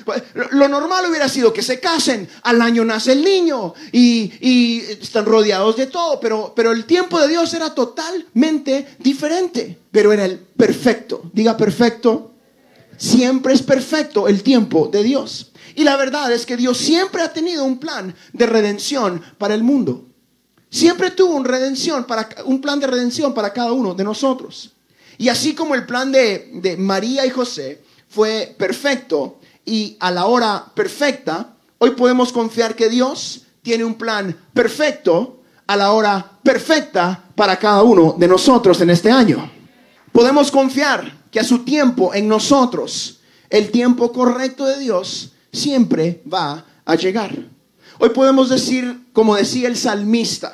Pues, 0.07 0.23
lo 0.53 0.67
normal 0.69 1.05
hubiera 1.11 1.29
sido 1.29 1.53
que 1.53 1.61
se 1.61 1.79
casen, 1.79 2.27
al 2.45 2.63
año 2.63 2.87
nace 2.87 3.13
el 3.13 3.23
niño 3.23 3.75
y, 3.93 4.81
están 4.81 5.27
rodeados 5.27 5.77
de 5.77 5.89
todo, 5.89 6.19
pero, 6.19 6.55
pero 6.57 6.73
el 6.73 6.87
tiempo 6.87 7.21
de 7.21 7.29
Dios 7.29 7.53
era 7.53 7.75
totalmente 7.75 8.97
diferente, 8.99 9.79
pero 9.91 10.15
era 10.15 10.25
el 10.25 10.39
perfecto, 10.39 11.31
diga 11.35 11.59
perfecto, 11.59 12.32
siempre 13.03 13.53
es 13.53 13.63
perfecto 13.63 14.29
el 14.29 14.45
tiempo 14.45 14.87
de 14.87 15.03
Dios. 15.03 15.51
Y 15.75 15.83
la 15.83 15.97
verdad 15.97 16.33
es 16.33 16.47
que 16.47 16.57
Dios 16.57 16.79
siempre 16.79 17.23
ha 17.23 17.33
tenido 17.33 17.65
un 17.65 17.79
plan 17.79 18.15
de 18.33 18.47
redención 18.47 19.21
para 19.39 19.55
el 19.55 19.65
mundo. 19.65 20.07
Siempre 20.71 21.11
tuvo 21.11 21.35
un, 21.35 21.45
redención 21.45 22.05
para, 22.05 22.29
un 22.45 22.61
plan 22.61 22.79
de 22.79 22.87
redención 22.87 23.35
para 23.35 23.53
cada 23.53 23.73
uno 23.73 23.95
de 23.95 24.05
nosotros. 24.05 24.71
Y 25.19 25.29
así 25.29 25.53
como 25.53 25.75
el 25.75 25.85
plan 25.85 26.13
de, 26.13 26.51
de 26.55 26.77
María 26.77 27.27
y 27.27 27.31
José 27.31 27.83
fue 28.09 28.55
perfecto, 28.57 29.41
y 29.65 29.97
a 29.99 30.11
la 30.11 30.27
hora 30.27 30.65
perfecta, 30.73 31.57
hoy 31.79 31.91
podemos 31.91 32.33
confiar 32.33 32.77
que 32.77 32.89
Dios 32.89 33.43
tiene 33.63 33.85
un 33.85 33.95
plan 33.95 34.37
perfecto 34.55 35.41
a 35.67 35.77
la 35.77 35.93
hora 35.93 36.39
perfecta 36.43 37.25
para 37.35 37.59
cada 37.59 37.83
uno 37.83 38.15
de 38.17 38.29
nosotros 38.29 38.81
en 38.81 38.91
este 38.91 39.11
año. 39.11 39.51
Podemos 40.13 40.51
confiar 40.51 41.22
que 41.33 41.41
a 41.41 41.45
su 41.45 41.61
tiempo 41.65 42.15
en 42.15 42.29
nosotros, 42.29 43.21
el 43.51 43.71
tiempo 43.71 44.13
correcto 44.13 44.67
de 44.67 44.79
Dios 44.79 45.33
siempre 45.51 46.23
va 46.33 46.65
a 46.85 46.95
llegar. 46.95 47.35
Hoy 47.99 48.11
podemos 48.11 48.51
decir, 48.51 49.07
como 49.13 49.35
decía 49.35 49.67
el 49.67 49.77
salmista 49.77 50.53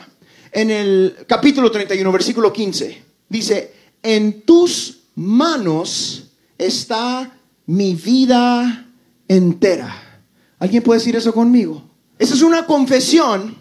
en 0.53 0.71
el 0.71 1.17
capítulo 1.27 1.71
31, 1.71 2.11
versículo 2.13 2.53
15, 2.53 3.03
dice, 3.29 3.75
en 4.03 4.43
tus 4.43 5.01
manos 5.17 6.31
está 6.57 7.37
mi 7.67 7.95
vida 7.95 8.87
entera. 9.27 10.23
¿Alguien 10.61 10.83
puede 10.85 11.01
decir 11.01 11.17
eso 11.17 11.35
conmigo? 11.35 11.83
Esa 12.21 12.35
es 12.35 12.43
una 12.43 12.67
confesión 12.67 13.59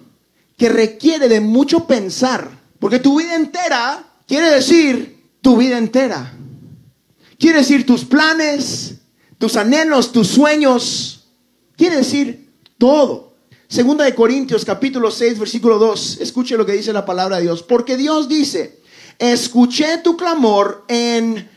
que 0.55 0.69
requiere 0.69 1.27
de 1.27 1.41
mucho 1.41 1.87
pensar, 1.87 2.49
porque 2.79 2.99
tu 2.99 3.17
vida 3.17 3.35
entera 3.35 4.05
quiere 4.27 4.51
decir 4.51 5.17
tu 5.41 5.57
vida 5.57 5.79
entera. 5.79 6.36
Quiere 7.39 7.59
decir 7.59 7.85
tus 7.85 8.03
planes, 8.03 8.95
tus 9.37 9.55
anhelos, 9.55 10.11
tus 10.11 10.27
sueños. 10.27 11.25
Quiere 11.75 11.97
decir 11.97 12.49
todo. 12.77 13.35
Segunda 13.67 14.05
de 14.05 14.15
Corintios 14.15 14.65
capítulo 14.65 15.11
6 15.11 15.37
versículo 15.37 15.77
2. 15.77 16.19
Escuche 16.21 16.57
lo 16.57 16.65
que 16.65 16.71
dice 16.71 16.93
la 16.93 17.05
palabra 17.05 17.37
de 17.37 17.43
Dios. 17.43 17.61
Porque 17.61 17.95
Dios 17.95 18.27
dice, 18.27 18.79
escuché 19.19 19.99
tu 19.99 20.17
clamor 20.17 20.83
en 20.87 21.47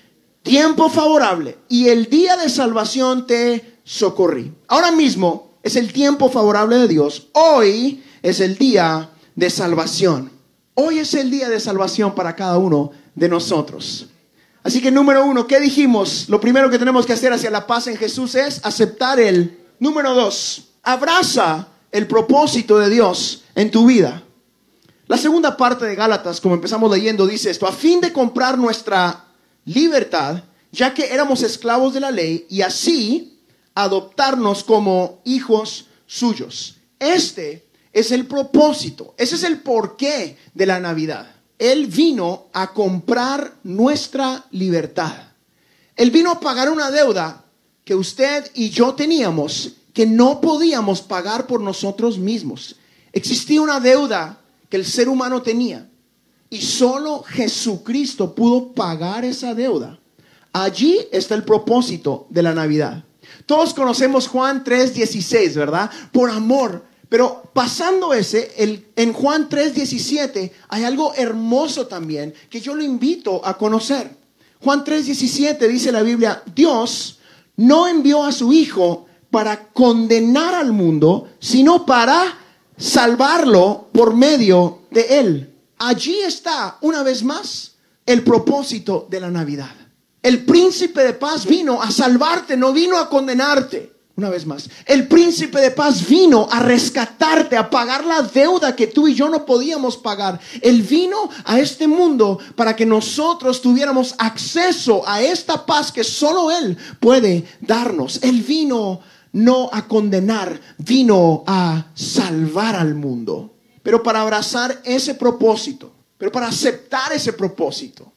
tiempo 0.42 0.90
favorable 0.90 1.56
y 1.68 1.88
el 1.88 2.10
día 2.10 2.36
de 2.36 2.50
salvación 2.50 3.26
te 3.26 3.78
socorrí. 3.84 4.52
Ahora 4.68 4.92
mismo 4.92 5.58
es 5.62 5.76
el 5.76 5.92
tiempo 5.92 6.28
favorable 6.28 6.76
de 6.76 6.88
Dios. 6.88 7.28
Hoy 7.32 8.02
es 8.22 8.40
el 8.40 8.58
día 8.58 9.10
de 9.34 9.48
salvación. 9.48 10.30
Hoy 10.74 10.98
es 10.98 11.14
el 11.14 11.30
día 11.30 11.48
de 11.48 11.60
salvación 11.60 12.14
para 12.14 12.36
cada 12.36 12.58
uno 12.58 12.90
de 13.14 13.28
nosotros. 13.30 14.08
Así 14.70 14.80
que 14.80 14.92
número 14.92 15.24
uno, 15.24 15.48
¿qué 15.48 15.58
dijimos? 15.58 16.28
Lo 16.28 16.40
primero 16.40 16.70
que 16.70 16.78
tenemos 16.78 17.04
que 17.04 17.12
hacer 17.12 17.32
hacia 17.32 17.50
la 17.50 17.66
paz 17.66 17.88
en 17.88 17.96
Jesús 17.96 18.36
es 18.36 18.64
aceptar 18.64 19.18
el. 19.18 19.58
Número 19.80 20.14
dos, 20.14 20.68
abraza 20.84 21.66
el 21.90 22.06
propósito 22.06 22.78
de 22.78 22.88
Dios 22.88 23.42
en 23.56 23.72
tu 23.72 23.86
vida. 23.86 24.22
La 25.08 25.16
segunda 25.16 25.56
parte 25.56 25.86
de 25.86 25.96
Gálatas, 25.96 26.40
como 26.40 26.54
empezamos 26.54 26.88
leyendo, 26.88 27.26
dice 27.26 27.50
esto, 27.50 27.66
a 27.66 27.72
fin 27.72 28.00
de 28.00 28.12
comprar 28.12 28.56
nuestra 28.58 29.24
libertad, 29.64 30.44
ya 30.70 30.94
que 30.94 31.12
éramos 31.12 31.42
esclavos 31.42 31.92
de 31.92 31.98
la 31.98 32.12
ley, 32.12 32.46
y 32.48 32.62
así 32.62 33.40
adoptarnos 33.74 34.62
como 34.62 35.20
hijos 35.24 35.86
suyos. 36.06 36.76
Este 37.00 37.66
es 37.92 38.12
el 38.12 38.24
propósito, 38.24 39.16
ese 39.18 39.34
es 39.34 39.42
el 39.42 39.62
porqué 39.62 40.38
de 40.54 40.66
la 40.66 40.78
Navidad. 40.78 41.39
Él 41.60 41.88
vino 41.88 42.46
a 42.54 42.72
comprar 42.72 43.52
nuestra 43.64 44.46
libertad. 44.50 45.12
Él 45.94 46.10
vino 46.10 46.30
a 46.30 46.40
pagar 46.40 46.70
una 46.70 46.90
deuda 46.90 47.44
que 47.84 47.94
usted 47.94 48.50
y 48.54 48.70
yo 48.70 48.94
teníamos 48.94 49.74
que 49.92 50.06
no 50.06 50.40
podíamos 50.40 51.02
pagar 51.02 51.46
por 51.46 51.60
nosotros 51.60 52.16
mismos. 52.16 52.76
Existía 53.12 53.60
una 53.60 53.78
deuda 53.78 54.40
que 54.70 54.78
el 54.78 54.86
ser 54.86 55.10
humano 55.10 55.42
tenía 55.42 55.86
y 56.48 56.62
solo 56.62 57.22
Jesucristo 57.24 58.34
pudo 58.34 58.72
pagar 58.72 59.26
esa 59.26 59.54
deuda. 59.54 60.00
Allí 60.54 60.98
está 61.12 61.34
el 61.34 61.44
propósito 61.44 62.26
de 62.30 62.42
la 62.42 62.54
Navidad. 62.54 63.04
Todos 63.44 63.74
conocemos 63.74 64.28
Juan 64.28 64.64
3:16, 64.64 65.54
¿verdad? 65.56 65.90
Por 66.10 66.30
amor. 66.30 66.88
Pero 67.10 67.42
pasando 67.52 68.14
ese, 68.14 68.52
en 68.96 69.12
Juan 69.12 69.48
3:17 69.48 70.52
hay 70.68 70.84
algo 70.84 71.12
hermoso 71.14 71.88
también 71.88 72.32
que 72.48 72.60
yo 72.60 72.72
lo 72.72 72.84
invito 72.84 73.44
a 73.44 73.58
conocer. 73.58 74.16
Juan 74.60 74.84
3:17 74.84 75.66
dice 75.66 75.90
la 75.90 76.02
Biblia, 76.02 76.40
Dios 76.54 77.18
no 77.56 77.88
envió 77.88 78.22
a 78.22 78.30
su 78.30 78.52
Hijo 78.52 79.06
para 79.28 79.64
condenar 79.72 80.54
al 80.54 80.72
mundo, 80.72 81.30
sino 81.40 81.84
para 81.84 82.38
salvarlo 82.78 83.88
por 83.92 84.14
medio 84.14 84.82
de 84.92 85.18
él. 85.18 85.54
Allí 85.78 86.20
está, 86.20 86.78
una 86.80 87.02
vez 87.02 87.24
más, 87.24 87.72
el 88.06 88.22
propósito 88.22 89.08
de 89.10 89.18
la 89.18 89.30
Navidad. 89.30 89.74
El 90.22 90.44
príncipe 90.44 91.02
de 91.02 91.14
paz 91.14 91.44
vino 91.44 91.82
a 91.82 91.90
salvarte, 91.90 92.56
no 92.56 92.72
vino 92.72 92.98
a 92.98 93.08
condenarte. 93.08 93.99
Una 94.20 94.28
vez 94.28 94.44
más, 94.44 94.68
el 94.84 95.08
príncipe 95.08 95.62
de 95.62 95.70
paz 95.70 96.06
vino 96.06 96.46
a 96.52 96.60
rescatarte, 96.60 97.56
a 97.56 97.70
pagar 97.70 98.04
la 98.04 98.20
deuda 98.20 98.76
que 98.76 98.86
tú 98.86 99.08
y 99.08 99.14
yo 99.14 99.30
no 99.30 99.46
podíamos 99.46 99.96
pagar. 99.96 100.38
Él 100.60 100.82
vino 100.82 101.30
a 101.46 101.58
este 101.58 101.88
mundo 101.88 102.38
para 102.54 102.76
que 102.76 102.84
nosotros 102.84 103.62
tuviéramos 103.62 104.14
acceso 104.18 105.08
a 105.08 105.22
esta 105.22 105.64
paz 105.64 105.90
que 105.90 106.04
solo 106.04 106.50
Él 106.50 106.76
puede 107.00 107.46
darnos. 107.62 108.22
Él 108.22 108.42
vino 108.42 109.00
no 109.32 109.70
a 109.72 109.88
condenar, 109.88 110.60
vino 110.76 111.42
a 111.46 111.86
salvar 111.94 112.76
al 112.76 112.94
mundo. 112.94 113.54
Pero 113.82 114.02
para 114.02 114.20
abrazar 114.20 114.82
ese 114.84 115.14
propósito, 115.14 115.94
pero 116.18 116.30
para 116.30 116.48
aceptar 116.48 117.10
ese 117.14 117.32
propósito, 117.32 118.12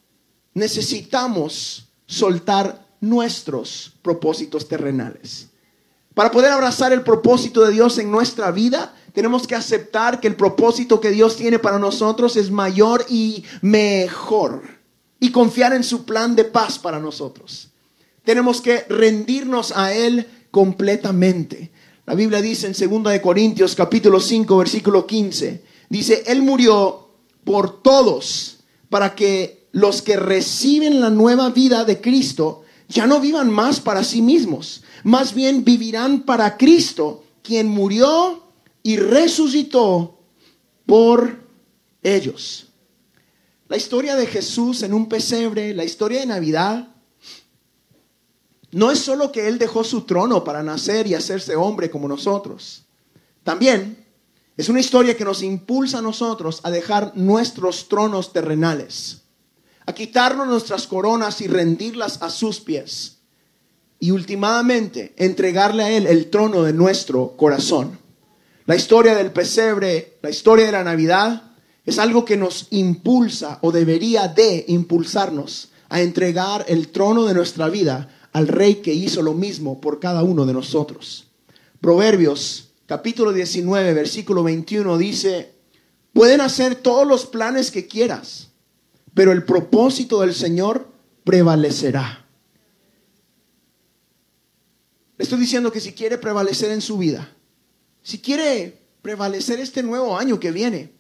necesitamos 0.54 1.88
soltar 2.06 2.88
nuestros 3.00 3.94
propósitos 4.02 4.68
terrenales. 4.68 5.53
Para 6.14 6.32
poder 6.32 6.52
abrazar 6.52 6.94
el 6.94 7.02
propósito 7.02 7.66
de 7.66 7.72
Dios 7.72 7.98
en 7.98 8.12
nuestra 8.12 8.52
vida, 8.52 8.94
tenemos 9.14 9.48
que 9.48 9.56
aceptar 9.56 10.20
que 10.20 10.28
el 10.28 10.36
propósito 10.36 11.00
que 11.00 11.12
Dios 11.12 11.36
tiene 11.36 11.60
para 11.60 11.80
nosotros 11.80 12.36
es 12.36 12.52
mayor 12.52 13.06
y 13.10 13.44
mejor. 13.62 14.62
Y 15.20 15.32
confiar 15.32 15.74
en 15.74 15.84
su 15.84 16.06
plan 16.06 16.36
de 16.36 16.44
paz 16.44 16.78
para 16.78 17.00
nosotros. 17.00 17.70
Tenemos 18.24 18.62
que 18.62 18.86
rendirnos 18.90 19.72
a 19.76 19.94
Él 19.94 20.28
completamente. 20.52 21.72
La 22.06 22.16
Biblia 22.16 22.42
dice 22.42 22.68
en 22.68 22.74
2 22.74 23.12
de 23.12 23.22
Corintios 23.22 23.76
capítulo 23.76 24.20
5 24.20 24.58
versículo 24.58 25.08
15, 25.08 25.64
dice, 25.90 26.24
Él 26.28 26.42
murió 26.42 27.08
por 27.44 27.82
todos 27.82 28.58
para 28.90 29.16
que 29.16 29.68
los 29.72 30.02
que 30.02 30.18
reciben 30.18 31.02
la 31.02 31.10
nueva 31.10 31.50
vida 31.50 31.86
de 31.86 32.02
Cristo 32.02 32.63
ya 32.94 33.08
no 33.08 33.20
vivan 33.20 33.50
más 33.50 33.80
para 33.80 34.04
sí 34.04 34.22
mismos, 34.22 34.84
más 35.04 35.34
bien 35.34 35.66
vivirán 35.66 36.22
para 36.22 36.58
Cristo 36.58 37.24
quien 37.42 37.68
murió 37.68 38.44
y 38.84 38.98
resucitó 38.98 40.20
por 40.86 41.44
ellos. 42.04 42.68
La 43.68 43.78
historia 43.78 44.16
de 44.16 44.28
Jesús 44.28 44.84
en 44.84 44.94
un 44.94 45.10
pesebre, 45.10 45.74
la 45.74 45.84
historia 45.84 46.20
de 46.20 46.28
Navidad, 46.28 46.90
no 48.72 48.92
es 48.92 49.00
solo 49.00 49.32
que 49.32 49.48
Él 49.48 49.58
dejó 49.58 49.84
su 49.84 50.02
trono 50.02 50.44
para 50.44 50.64
nacer 50.64 51.08
y 51.08 51.16
hacerse 51.16 51.56
hombre 51.56 51.90
como 51.90 52.08
nosotros. 52.08 52.86
También 53.44 54.06
es 54.56 54.70
una 54.70 54.80
historia 54.80 55.18
que 55.18 55.26
nos 55.26 55.42
impulsa 55.42 56.00
a 56.00 56.02
nosotros 56.04 56.60
a 56.64 56.70
dejar 56.70 57.14
nuestros 57.16 57.88
tronos 57.90 58.34
terrenales, 58.34 59.23
a 59.86 59.94
quitarnos 59.94 60.48
nuestras 60.48 60.88
coronas 60.88 61.42
y 61.42 61.48
rendirlas 61.48 62.22
a 62.22 62.30
sus 62.30 62.60
pies. 62.60 63.18
Y 64.00 64.12
últimamente 64.12 65.14
entregarle 65.18 65.84
a 65.84 65.92
Él 65.92 66.08
el 66.08 66.30
trono 66.30 66.64
de 66.64 66.74
nuestro 66.74 67.36
corazón. 67.38 68.00
La 68.66 68.76
historia 68.76 69.16
del 69.16 69.32
pesebre, 69.32 70.18
la 70.22 70.30
historia 70.30 70.66
de 70.66 70.72
la 70.72 70.84
Navidad, 70.84 71.52
es 71.86 72.00
algo 72.00 72.24
que 72.24 72.38
nos 72.38 72.68
impulsa 72.72 73.60
o 73.62 73.72
debería 73.72 74.28
de 74.28 74.66
impulsarnos 74.68 75.72
a 75.90 76.02
entregar 76.02 76.66
el 76.68 76.90
trono 76.90 77.26
de 77.26 77.34
nuestra 77.34 77.70
vida 77.70 78.10
al 78.32 78.48
rey 78.48 78.76
que 78.76 78.94
hizo 78.94 79.22
lo 79.22 79.34
mismo 79.34 79.80
por 79.80 80.00
cada 80.00 80.24
uno 80.24 80.46
de 80.46 80.54
nosotros. 80.54 81.28
Proverbios 81.82 82.70
capítulo 82.86 83.34
19, 83.34 83.94
versículo 83.94 84.44
21 84.44 84.98
dice, 84.98 85.54
pueden 86.14 86.42
hacer 86.42 86.76
todos 86.76 87.08
los 87.08 87.26
planes 87.26 87.72
que 87.72 87.88
quieras, 87.88 88.50
pero 89.14 89.32
el 89.32 89.44
propósito 89.44 90.22
del 90.22 90.34
Señor 90.34 90.88
prevalecerá. 91.24 92.26
Le 95.18 95.24
estoy 95.24 95.40
diciendo 95.40 95.72
que 95.72 95.80
si 95.80 95.94
quiere 95.94 96.18
prevalecer 96.18 96.72
en 96.72 96.82
su 96.82 96.98
vida, 96.98 97.32
si 98.02 98.20
quiere 98.20 98.82
prevalecer 99.02 99.60
este 99.60 99.84
nuevo 99.84 100.18
año 100.18 100.40
que 100.40 100.52
viene, 100.52 100.92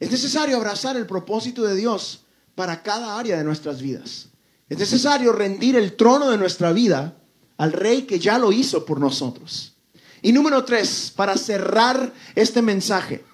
es 0.00 0.10
necesario 0.10 0.56
abrazar 0.56 0.96
el 0.96 1.06
propósito 1.06 1.64
de 1.64 1.76
Dios 1.76 2.24
para 2.54 2.82
cada 2.82 3.18
área 3.18 3.38
de 3.38 3.44
nuestras 3.44 3.80
vidas. 3.80 4.28
Es 4.68 4.78
necesario 4.78 5.32
rendir 5.32 5.76
el 5.76 5.94
trono 5.94 6.30
de 6.30 6.38
nuestra 6.38 6.72
vida 6.72 7.16
al 7.56 7.72
rey 7.72 8.02
que 8.02 8.18
ya 8.18 8.38
lo 8.38 8.52
hizo 8.52 8.84
por 8.84 8.98
nosotros. 8.98 9.76
Y 10.22 10.32
número 10.32 10.64
tres, 10.64 11.12
para 11.14 11.36
cerrar 11.36 12.12
este 12.34 12.62
mensaje, 12.62 13.24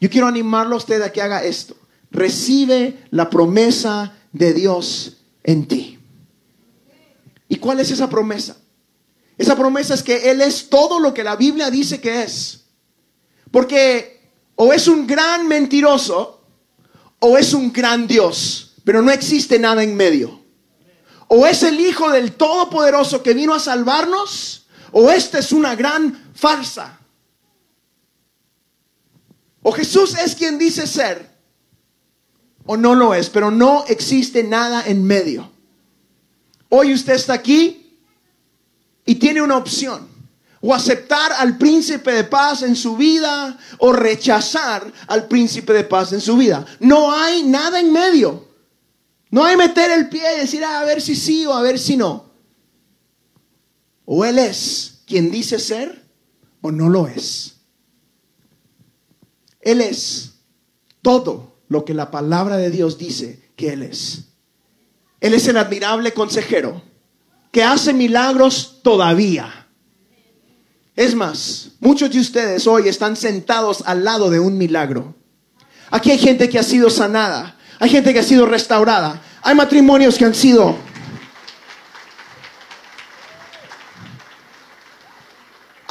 yo 0.00 0.08
quiero 0.08 0.26
animarlo 0.26 0.74
a 0.74 0.78
usted 0.78 1.02
a 1.02 1.12
que 1.12 1.22
haga 1.22 1.44
esto. 1.44 1.76
Recibe 2.10 3.04
la 3.10 3.30
promesa 3.30 4.14
de 4.32 4.52
Dios 4.52 5.18
en 5.42 5.66
ti. 5.66 5.98
¿Y 7.48 7.56
cuál 7.56 7.80
es 7.80 7.90
esa 7.90 8.08
promesa? 8.08 8.56
Esa 9.36 9.56
promesa 9.56 9.94
es 9.94 10.02
que 10.02 10.30
Él 10.30 10.40
es 10.40 10.68
todo 10.68 11.00
lo 11.00 11.14
que 11.14 11.24
la 11.24 11.36
Biblia 11.36 11.70
dice 11.70 12.00
que 12.00 12.22
es. 12.22 12.64
Porque 13.50 14.20
o 14.54 14.72
es 14.72 14.86
un 14.88 15.06
gran 15.06 15.48
mentiroso 15.48 16.44
o 17.18 17.38
es 17.38 17.54
un 17.54 17.72
gran 17.72 18.06
Dios, 18.06 18.74
pero 18.84 19.00
no 19.00 19.10
existe 19.10 19.58
nada 19.58 19.82
en 19.82 19.96
medio. 19.96 20.40
O 21.28 21.46
es 21.46 21.62
el 21.62 21.80
Hijo 21.80 22.10
del 22.10 22.32
Todopoderoso 22.32 23.22
que 23.22 23.34
vino 23.34 23.54
a 23.54 23.60
salvarnos, 23.60 24.66
o 24.92 25.10
esta 25.10 25.38
es 25.38 25.52
una 25.52 25.74
gran 25.74 26.32
farsa. 26.34 26.98
O 29.62 29.72
Jesús 29.72 30.14
es 30.18 30.34
quien 30.34 30.58
dice 30.58 30.86
ser, 30.86 31.29
o 32.66 32.76
no 32.76 32.94
lo 32.94 33.14
es, 33.14 33.30
pero 33.30 33.50
no 33.50 33.84
existe 33.86 34.42
nada 34.44 34.84
en 34.86 35.04
medio. 35.04 35.50
Hoy 36.68 36.94
usted 36.94 37.14
está 37.14 37.34
aquí 37.34 37.98
y 39.04 39.16
tiene 39.16 39.42
una 39.42 39.56
opción. 39.56 40.08
O 40.62 40.74
aceptar 40.74 41.32
al 41.32 41.56
príncipe 41.56 42.12
de 42.12 42.24
paz 42.24 42.62
en 42.62 42.76
su 42.76 42.96
vida 42.96 43.58
o 43.78 43.92
rechazar 43.92 44.92
al 45.06 45.26
príncipe 45.26 45.72
de 45.72 45.84
paz 45.84 46.12
en 46.12 46.20
su 46.20 46.36
vida. 46.36 46.66
No 46.80 47.12
hay 47.12 47.42
nada 47.42 47.80
en 47.80 47.92
medio. 47.92 48.46
No 49.30 49.44
hay 49.44 49.56
meter 49.56 49.90
el 49.90 50.08
pie 50.08 50.22
y 50.36 50.40
decir, 50.40 50.62
ah, 50.62 50.80
a 50.80 50.84
ver 50.84 51.00
si 51.00 51.16
sí 51.16 51.46
o 51.46 51.54
a 51.54 51.62
ver 51.62 51.78
si 51.78 51.96
no. 51.96 52.30
O 54.04 54.24
Él 54.24 54.38
es 54.38 55.02
quien 55.06 55.30
dice 55.30 55.58
ser 55.58 56.04
o 56.60 56.70
no 56.70 56.88
lo 56.88 57.06
es. 57.06 57.54
Él 59.60 59.80
es 59.80 60.34
todo 61.00 61.49
lo 61.70 61.84
que 61.84 61.94
la 61.94 62.10
palabra 62.10 62.58
de 62.58 62.70
Dios 62.70 62.98
dice 62.98 63.40
que 63.56 63.72
Él 63.72 63.84
es. 63.84 64.24
Él 65.20 65.32
es 65.32 65.46
el 65.48 65.56
admirable 65.56 66.12
consejero 66.12 66.82
que 67.52 67.62
hace 67.62 67.94
milagros 67.94 68.80
todavía. 68.82 69.68
Es 70.96 71.14
más, 71.14 71.70
muchos 71.78 72.10
de 72.10 72.20
ustedes 72.20 72.66
hoy 72.66 72.88
están 72.88 73.16
sentados 73.16 73.82
al 73.86 74.04
lado 74.04 74.30
de 74.30 74.40
un 74.40 74.58
milagro. 74.58 75.14
Aquí 75.90 76.10
hay 76.10 76.18
gente 76.18 76.48
que 76.48 76.58
ha 76.58 76.62
sido 76.64 76.90
sanada, 76.90 77.56
hay 77.78 77.88
gente 77.88 78.12
que 78.12 78.18
ha 78.18 78.24
sido 78.24 78.46
restaurada. 78.46 79.22
Hay 79.42 79.54
matrimonios 79.54 80.18
que 80.18 80.26
han 80.26 80.34
sido... 80.34 80.76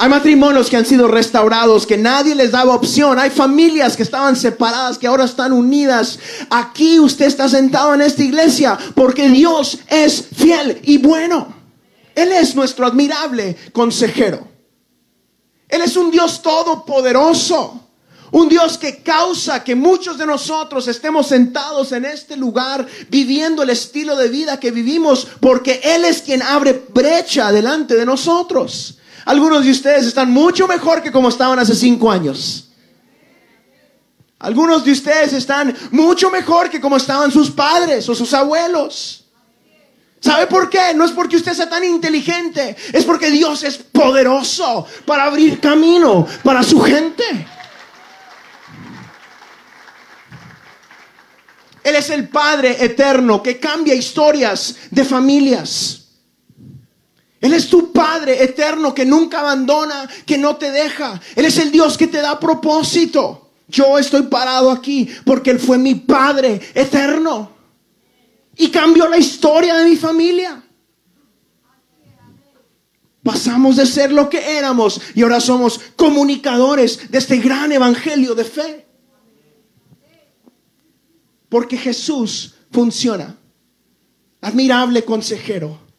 Hay 0.02 0.08
matrimonios 0.08 0.70
que 0.70 0.78
han 0.78 0.86
sido 0.86 1.08
restaurados, 1.08 1.86
que 1.86 1.98
nadie 1.98 2.34
les 2.34 2.52
daba 2.52 2.74
opción. 2.74 3.18
Hay 3.18 3.28
familias 3.28 3.98
que 3.98 4.02
estaban 4.02 4.34
separadas, 4.34 4.96
que 4.96 5.06
ahora 5.06 5.24
están 5.26 5.52
unidas. 5.52 6.18
Aquí 6.48 6.98
usted 6.98 7.26
está 7.26 7.50
sentado 7.50 7.92
en 7.92 8.00
esta 8.00 8.22
iglesia 8.22 8.78
porque 8.94 9.28
Dios 9.28 9.78
es 9.88 10.24
fiel 10.34 10.80
y 10.84 10.96
bueno. 10.96 11.54
Él 12.14 12.32
es 12.32 12.54
nuestro 12.54 12.86
admirable 12.86 13.54
consejero. 13.74 14.48
Él 15.68 15.82
es 15.82 15.94
un 15.98 16.10
Dios 16.10 16.40
todopoderoso. 16.40 17.88
Un 18.30 18.48
Dios 18.48 18.78
que 18.78 19.02
causa 19.02 19.62
que 19.62 19.74
muchos 19.74 20.16
de 20.16 20.24
nosotros 20.24 20.88
estemos 20.88 21.26
sentados 21.26 21.92
en 21.92 22.06
este 22.06 22.38
lugar 22.38 22.86
viviendo 23.10 23.62
el 23.62 23.68
estilo 23.68 24.16
de 24.16 24.28
vida 24.28 24.58
que 24.58 24.70
vivimos 24.70 25.26
porque 25.40 25.78
Él 25.84 26.06
es 26.06 26.22
quien 26.22 26.40
abre 26.40 26.86
brecha 26.88 27.52
delante 27.52 27.96
de 27.96 28.06
nosotros. 28.06 28.96
Algunos 29.24 29.64
de 29.64 29.70
ustedes 29.70 30.06
están 30.06 30.30
mucho 30.30 30.66
mejor 30.66 31.02
que 31.02 31.12
como 31.12 31.28
estaban 31.28 31.58
hace 31.58 31.74
cinco 31.74 32.10
años. 32.10 32.68
Algunos 34.38 34.84
de 34.84 34.92
ustedes 34.92 35.34
están 35.34 35.76
mucho 35.90 36.30
mejor 36.30 36.70
que 36.70 36.80
como 36.80 36.96
estaban 36.96 37.30
sus 37.30 37.50
padres 37.50 38.08
o 38.08 38.14
sus 38.14 38.32
abuelos. 38.32 39.24
¿Sabe 40.20 40.46
por 40.46 40.68
qué? 40.68 40.94
No 40.94 41.04
es 41.04 41.12
porque 41.12 41.36
usted 41.36 41.54
sea 41.54 41.68
tan 41.68 41.84
inteligente, 41.84 42.76
es 42.92 43.04
porque 43.04 43.30
Dios 43.30 43.62
es 43.62 43.78
poderoso 43.78 44.86
para 45.06 45.24
abrir 45.24 45.60
camino 45.60 46.26
para 46.42 46.62
su 46.62 46.80
gente. 46.80 47.46
Él 51.82 51.96
es 51.96 52.10
el 52.10 52.28
Padre 52.28 52.76
eterno 52.84 53.42
que 53.42 53.58
cambia 53.58 53.94
historias 53.94 54.76
de 54.90 55.04
familias. 55.04 55.99
Él 57.40 57.54
es 57.54 57.68
tu 57.68 57.90
Padre 57.90 58.42
eterno 58.42 58.94
que 58.94 59.06
nunca 59.06 59.40
abandona, 59.40 60.08
que 60.26 60.36
no 60.36 60.56
te 60.56 60.70
deja. 60.70 61.18
Él 61.34 61.46
es 61.46 61.56
el 61.58 61.72
Dios 61.72 61.96
que 61.96 62.06
te 62.06 62.18
da 62.18 62.38
propósito. 62.38 63.50
Yo 63.66 63.98
estoy 63.98 64.22
parado 64.22 64.70
aquí 64.70 65.08
porque 65.24 65.50
Él 65.50 65.58
fue 65.58 65.78
mi 65.78 65.94
Padre 65.94 66.60
eterno. 66.74 67.50
Y 68.56 68.68
cambió 68.68 69.08
la 69.08 69.16
historia 69.16 69.76
de 69.76 69.88
mi 69.88 69.96
familia. 69.96 70.62
Pasamos 73.22 73.76
de 73.76 73.86
ser 73.86 74.12
lo 74.12 74.28
que 74.28 74.58
éramos 74.58 75.00
y 75.14 75.22
ahora 75.22 75.40
somos 75.40 75.80
comunicadores 75.96 77.10
de 77.10 77.18
este 77.18 77.38
gran 77.38 77.72
evangelio 77.72 78.34
de 78.34 78.44
fe. 78.44 78.86
Porque 81.48 81.78
Jesús 81.78 82.54
funciona. 82.70 83.36
Admirable 84.42 85.04
consejero. 85.04 85.89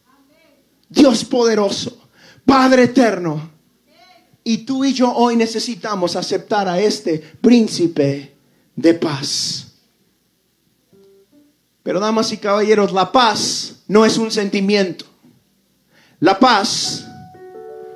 Dios 0.92 1.24
poderoso. 1.24 1.98
Padre 2.46 2.84
eterno. 2.84 3.50
Y 4.44 4.60
tú 4.60 4.84
y 4.84 4.94
yo 4.94 5.12
hoy 5.14 5.36
necesitamos 5.36 6.16
aceptar 6.16 6.68
a 6.68 6.80
este 6.80 7.18
príncipe 7.42 8.36
de 8.76 8.94
paz. 8.96 9.68
Pero 11.82 12.00
damas 12.00 12.32
y 12.32 12.38
caballeros, 12.38 12.92
la 12.92 13.12
paz 13.12 13.76
no 13.88 14.06
es 14.06 14.18
un 14.18 14.32
sentimiento. 14.32 15.06
La 16.20 16.38
paz 16.38 17.06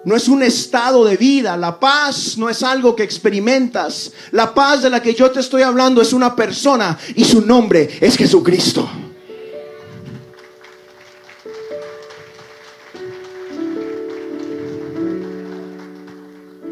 no 0.05 0.15
es 0.15 0.27
un 0.27 0.41
estado 0.41 1.03
de 1.03 1.17
vida, 1.17 1.57
la 1.57 1.79
paz 1.79 2.37
no 2.37 2.49
es 2.49 2.63
algo 2.63 2.95
que 2.95 3.03
experimentas. 3.03 4.11
La 4.31 4.53
paz 4.53 4.83
de 4.83 4.89
la 4.89 5.01
que 5.01 5.13
yo 5.13 5.29
te 5.31 5.41
estoy 5.41 5.63
hablando 5.63 6.01
es 6.01 6.13
una 6.13 6.35
persona 6.35 6.97
y 7.15 7.25
su 7.25 7.41
nombre 7.41 7.89
es 7.99 8.15
Jesucristo. 8.15 8.89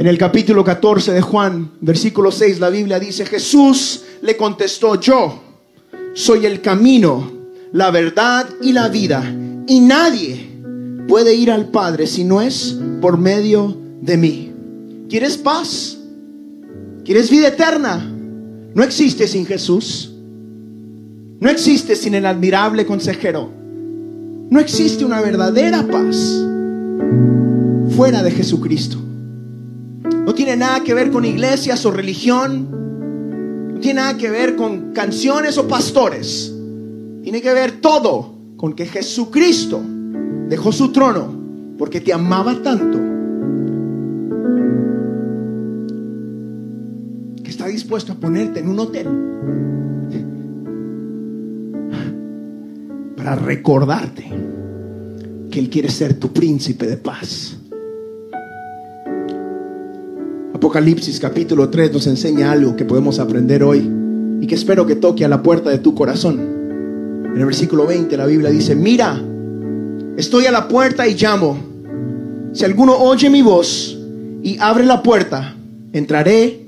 En 0.04 0.10
el 0.10 0.18
capítulo 0.18 0.66
14 0.66 1.14
de 1.14 1.22
Juan, 1.22 1.72
versículo 1.80 2.30
6, 2.30 2.60
la 2.60 2.70
Biblia 2.70 3.00
dice, 3.00 3.26
Jesús 3.26 4.04
le 4.22 4.36
contestó, 4.36 5.00
yo 5.00 5.42
soy 6.14 6.46
el 6.46 6.60
camino, 6.60 7.32
la 7.72 7.90
verdad 7.90 8.50
y 8.62 8.74
la 8.74 8.90
vida, 8.90 9.24
y 9.66 9.80
nadie 9.80 10.46
puede 11.08 11.34
ir 11.34 11.50
al 11.50 11.70
Padre 11.70 12.06
si 12.06 12.26
no 12.26 12.42
es 12.42 12.78
por 13.00 13.18
medio 13.18 13.78
de 14.02 14.18
mí. 14.18 14.52
¿Quieres 15.08 15.38
paz? 15.38 15.98
¿Quieres 17.06 17.30
vida 17.30 17.48
eterna? 17.48 18.06
No 18.76 18.84
existe 18.84 19.26
sin 19.26 19.46
Jesús. 19.46 20.14
No 21.40 21.50
existe 21.50 21.96
sin 21.96 22.14
el 22.16 22.26
admirable 22.26 22.86
consejero. 22.86 23.50
No 24.50 24.60
existe 24.60 25.06
una 25.06 25.22
verdadera 25.22 25.88
paz 25.88 26.46
fuera 27.96 28.22
de 28.22 28.32
Jesucristo. 28.32 29.03
No 30.34 30.38
tiene 30.38 30.58
nada 30.58 30.84
que 30.84 30.96
ver 30.96 31.12
con 31.12 31.26
iglesias 31.26 31.86
o 31.86 31.92
religión. 31.92 32.68
No 33.76 33.80
tiene 33.80 34.02
nada 34.02 34.18
que 34.18 34.32
ver 34.32 34.56
con 34.56 34.92
canciones 34.92 35.60
o 35.60 35.68
pastores. 35.68 36.52
Tiene 37.22 37.40
que 37.40 37.54
ver 37.54 37.80
todo 37.82 38.34
con 38.58 38.74
que 38.74 38.88
Jesucristo 38.88 39.80
dejó 40.50 40.72
su 40.72 40.92
trono 40.92 41.32
porque 41.78 42.02
te 42.02 42.12
amaba 42.12 42.64
tanto 42.64 42.98
que 47.44 47.52
está 47.52 47.68
dispuesto 47.68 48.14
a 48.14 48.16
ponerte 48.16 48.60
en 48.60 48.70
un 48.70 48.80
hotel 48.80 49.08
para 53.16 53.36
recordarte 53.36 54.26
que 55.52 55.60
Él 55.60 55.70
quiere 55.70 55.90
ser 55.90 56.16
tu 56.16 56.34
príncipe 56.34 56.88
de 56.88 56.98
paz. 56.98 57.60
Apocalipsis 60.64 61.20
capítulo 61.20 61.68
3 61.68 61.92
nos 61.92 62.08
enseña 62.08 62.50
algo 62.50 62.78
que 62.78 62.86
podemos 62.86 63.20
aprender 63.20 63.66
hoy 63.66 63.86
y 64.40 64.48
que 64.48 64.56
espero 64.56 64.86
que 64.86 64.96
toque 64.96 65.26
a 65.26 65.28
la 65.28 65.44
puerta 65.44 65.70
de 65.70 65.78
tu 65.78 65.94
corazón. 65.94 66.40
En 66.40 67.38
el 67.38 67.46
versículo 67.46 67.86
20 67.86 68.16
la 68.16 68.26
Biblia 68.26 68.50
dice, 68.50 68.74
mira, 68.74 69.22
estoy 70.16 70.46
a 70.46 70.54
la 70.54 70.70
puerta 70.70 71.06
y 71.06 71.16
llamo. 71.16 71.58
Si 72.54 72.64
alguno 72.64 72.96
oye 72.96 73.30
mi 73.30 73.42
voz 73.42 74.00
y 74.42 74.58
abre 74.58 74.86
la 74.86 75.04
puerta, 75.04 75.54
entraré, 75.92 76.62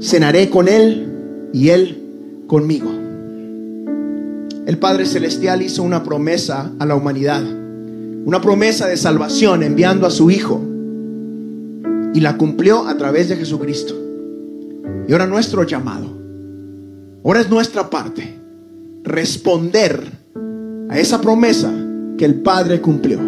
cenaré 0.00 0.48
con 0.48 0.66
él 0.66 1.50
y 1.52 1.68
él 1.68 2.44
conmigo. 2.46 2.90
El 4.66 4.78
Padre 4.78 5.04
Celestial 5.04 5.60
hizo 5.60 5.82
una 5.82 6.04
promesa 6.04 6.72
a 6.78 6.86
la 6.86 6.94
humanidad, 6.94 7.42
una 8.24 8.40
promesa 8.40 8.86
de 8.86 8.96
salvación 8.96 9.62
enviando 9.62 10.06
a 10.06 10.10
su 10.10 10.30
Hijo 10.30 10.73
y 12.14 12.20
la 12.20 12.38
cumplió 12.38 12.86
a 12.86 12.96
través 12.96 13.28
de 13.28 13.36
Jesucristo. 13.36 13.94
Y 15.06 15.12
ahora 15.12 15.26
nuestro 15.26 15.64
llamado, 15.64 16.06
ahora 17.24 17.40
es 17.40 17.50
nuestra 17.50 17.90
parte, 17.90 18.38
responder 19.02 20.00
a 20.88 20.98
esa 20.98 21.20
promesa 21.20 21.70
que 22.16 22.24
el 22.24 22.36
Padre 22.36 22.80
cumplió. 22.80 23.18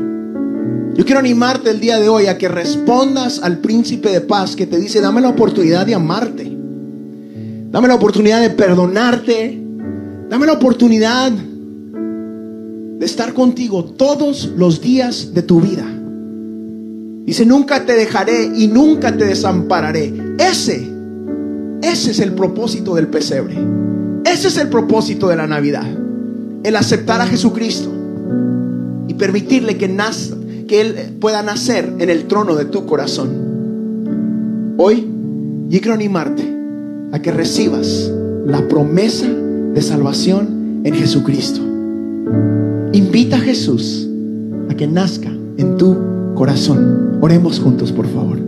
Yo 0.95 1.05
quiero 1.05 1.19
animarte 1.19 1.71
el 1.71 1.81
día 1.81 1.99
de 1.99 2.09
hoy 2.09 2.27
a 2.27 2.39
que 2.39 2.49
respondas 2.49 3.43
al 3.43 3.59
príncipe 3.59 4.11
de 4.11 4.21
paz 4.23 4.57
que 4.57 4.67
te 4.67 4.79
dice, 4.79 5.01
dame 5.01 5.21
la 5.21 5.29
oportunidad 5.31 5.85
de 5.85 5.95
amarte. 5.95 6.57
Dame 7.71 7.89
la 7.89 7.97
oportunidad 7.97 8.41
de 8.41 8.51
perdonarte. 8.51 9.63
Dame 10.31 10.47
la 10.47 10.55
oportunidad 10.55 11.33
de 11.33 13.05
estar 13.05 13.35
contigo 13.35 13.85
todos 13.85 14.47
los 14.57 14.81
días 14.81 15.35
de 15.35 15.43
tu 15.43 15.61
vida. 15.61 15.96
Dice, 17.27 17.45
nunca 17.45 17.85
te 17.85 17.95
dejaré 17.95 18.53
y 18.55 18.69
nunca 18.69 19.17
te 19.17 19.25
desampararé. 19.25 20.15
Ese, 20.39 20.89
ese 21.83 22.13
es 22.13 22.21
el 22.21 22.33
propósito 22.35 22.95
del 22.95 23.09
pesebre. 23.09 23.57
Ese 24.25 24.47
es 24.47 24.57
el 24.59 24.69
propósito 24.69 25.27
de 25.27 25.35
la 25.35 25.49
Navidad. 25.49 25.85
El 26.63 26.77
aceptar 26.77 27.21
a 27.21 27.27
Jesucristo 27.27 27.91
y 29.09 29.15
permitirle 29.15 29.77
que 29.77 29.89
nazca, 29.89 30.37
que 30.69 30.81
Él 30.81 31.17
pueda 31.21 31.43
nacer 31.43 31.93
en 31.99 32.11
el 32.11 32.27
trono 32.27 32.55
de 32.55 32.67
tu 32.67 32.87
corazón. 32.87 34.75
Hoy 34.79 35.09
yo 35.69 35.81
quiero 35.81 35.95
animarte 35.95 36.45
a 37.11 37.21
que 37.21 37.33
recibas 37.33 38.09
la 38.47 38.69
promesa 38.69 39.27
de 39.27 39.83
salvación 39.83 40.83
en 40.85 40.95
Jesucristo. 40.95 41.61
Invita 42.93 43.35
a 43.37 43.41
Jesús 43.41 44.09
a 44.71 44.75
que 44.75 44.87
nazca 44.87 45.31
en 45.57 45.77
tu 45.77 46.16
corazón. 46.37 47.19
Oremos 47.21 47.59
juntos, 47.59 47.91
por 47.91 48.07
favor. 48.07 48.46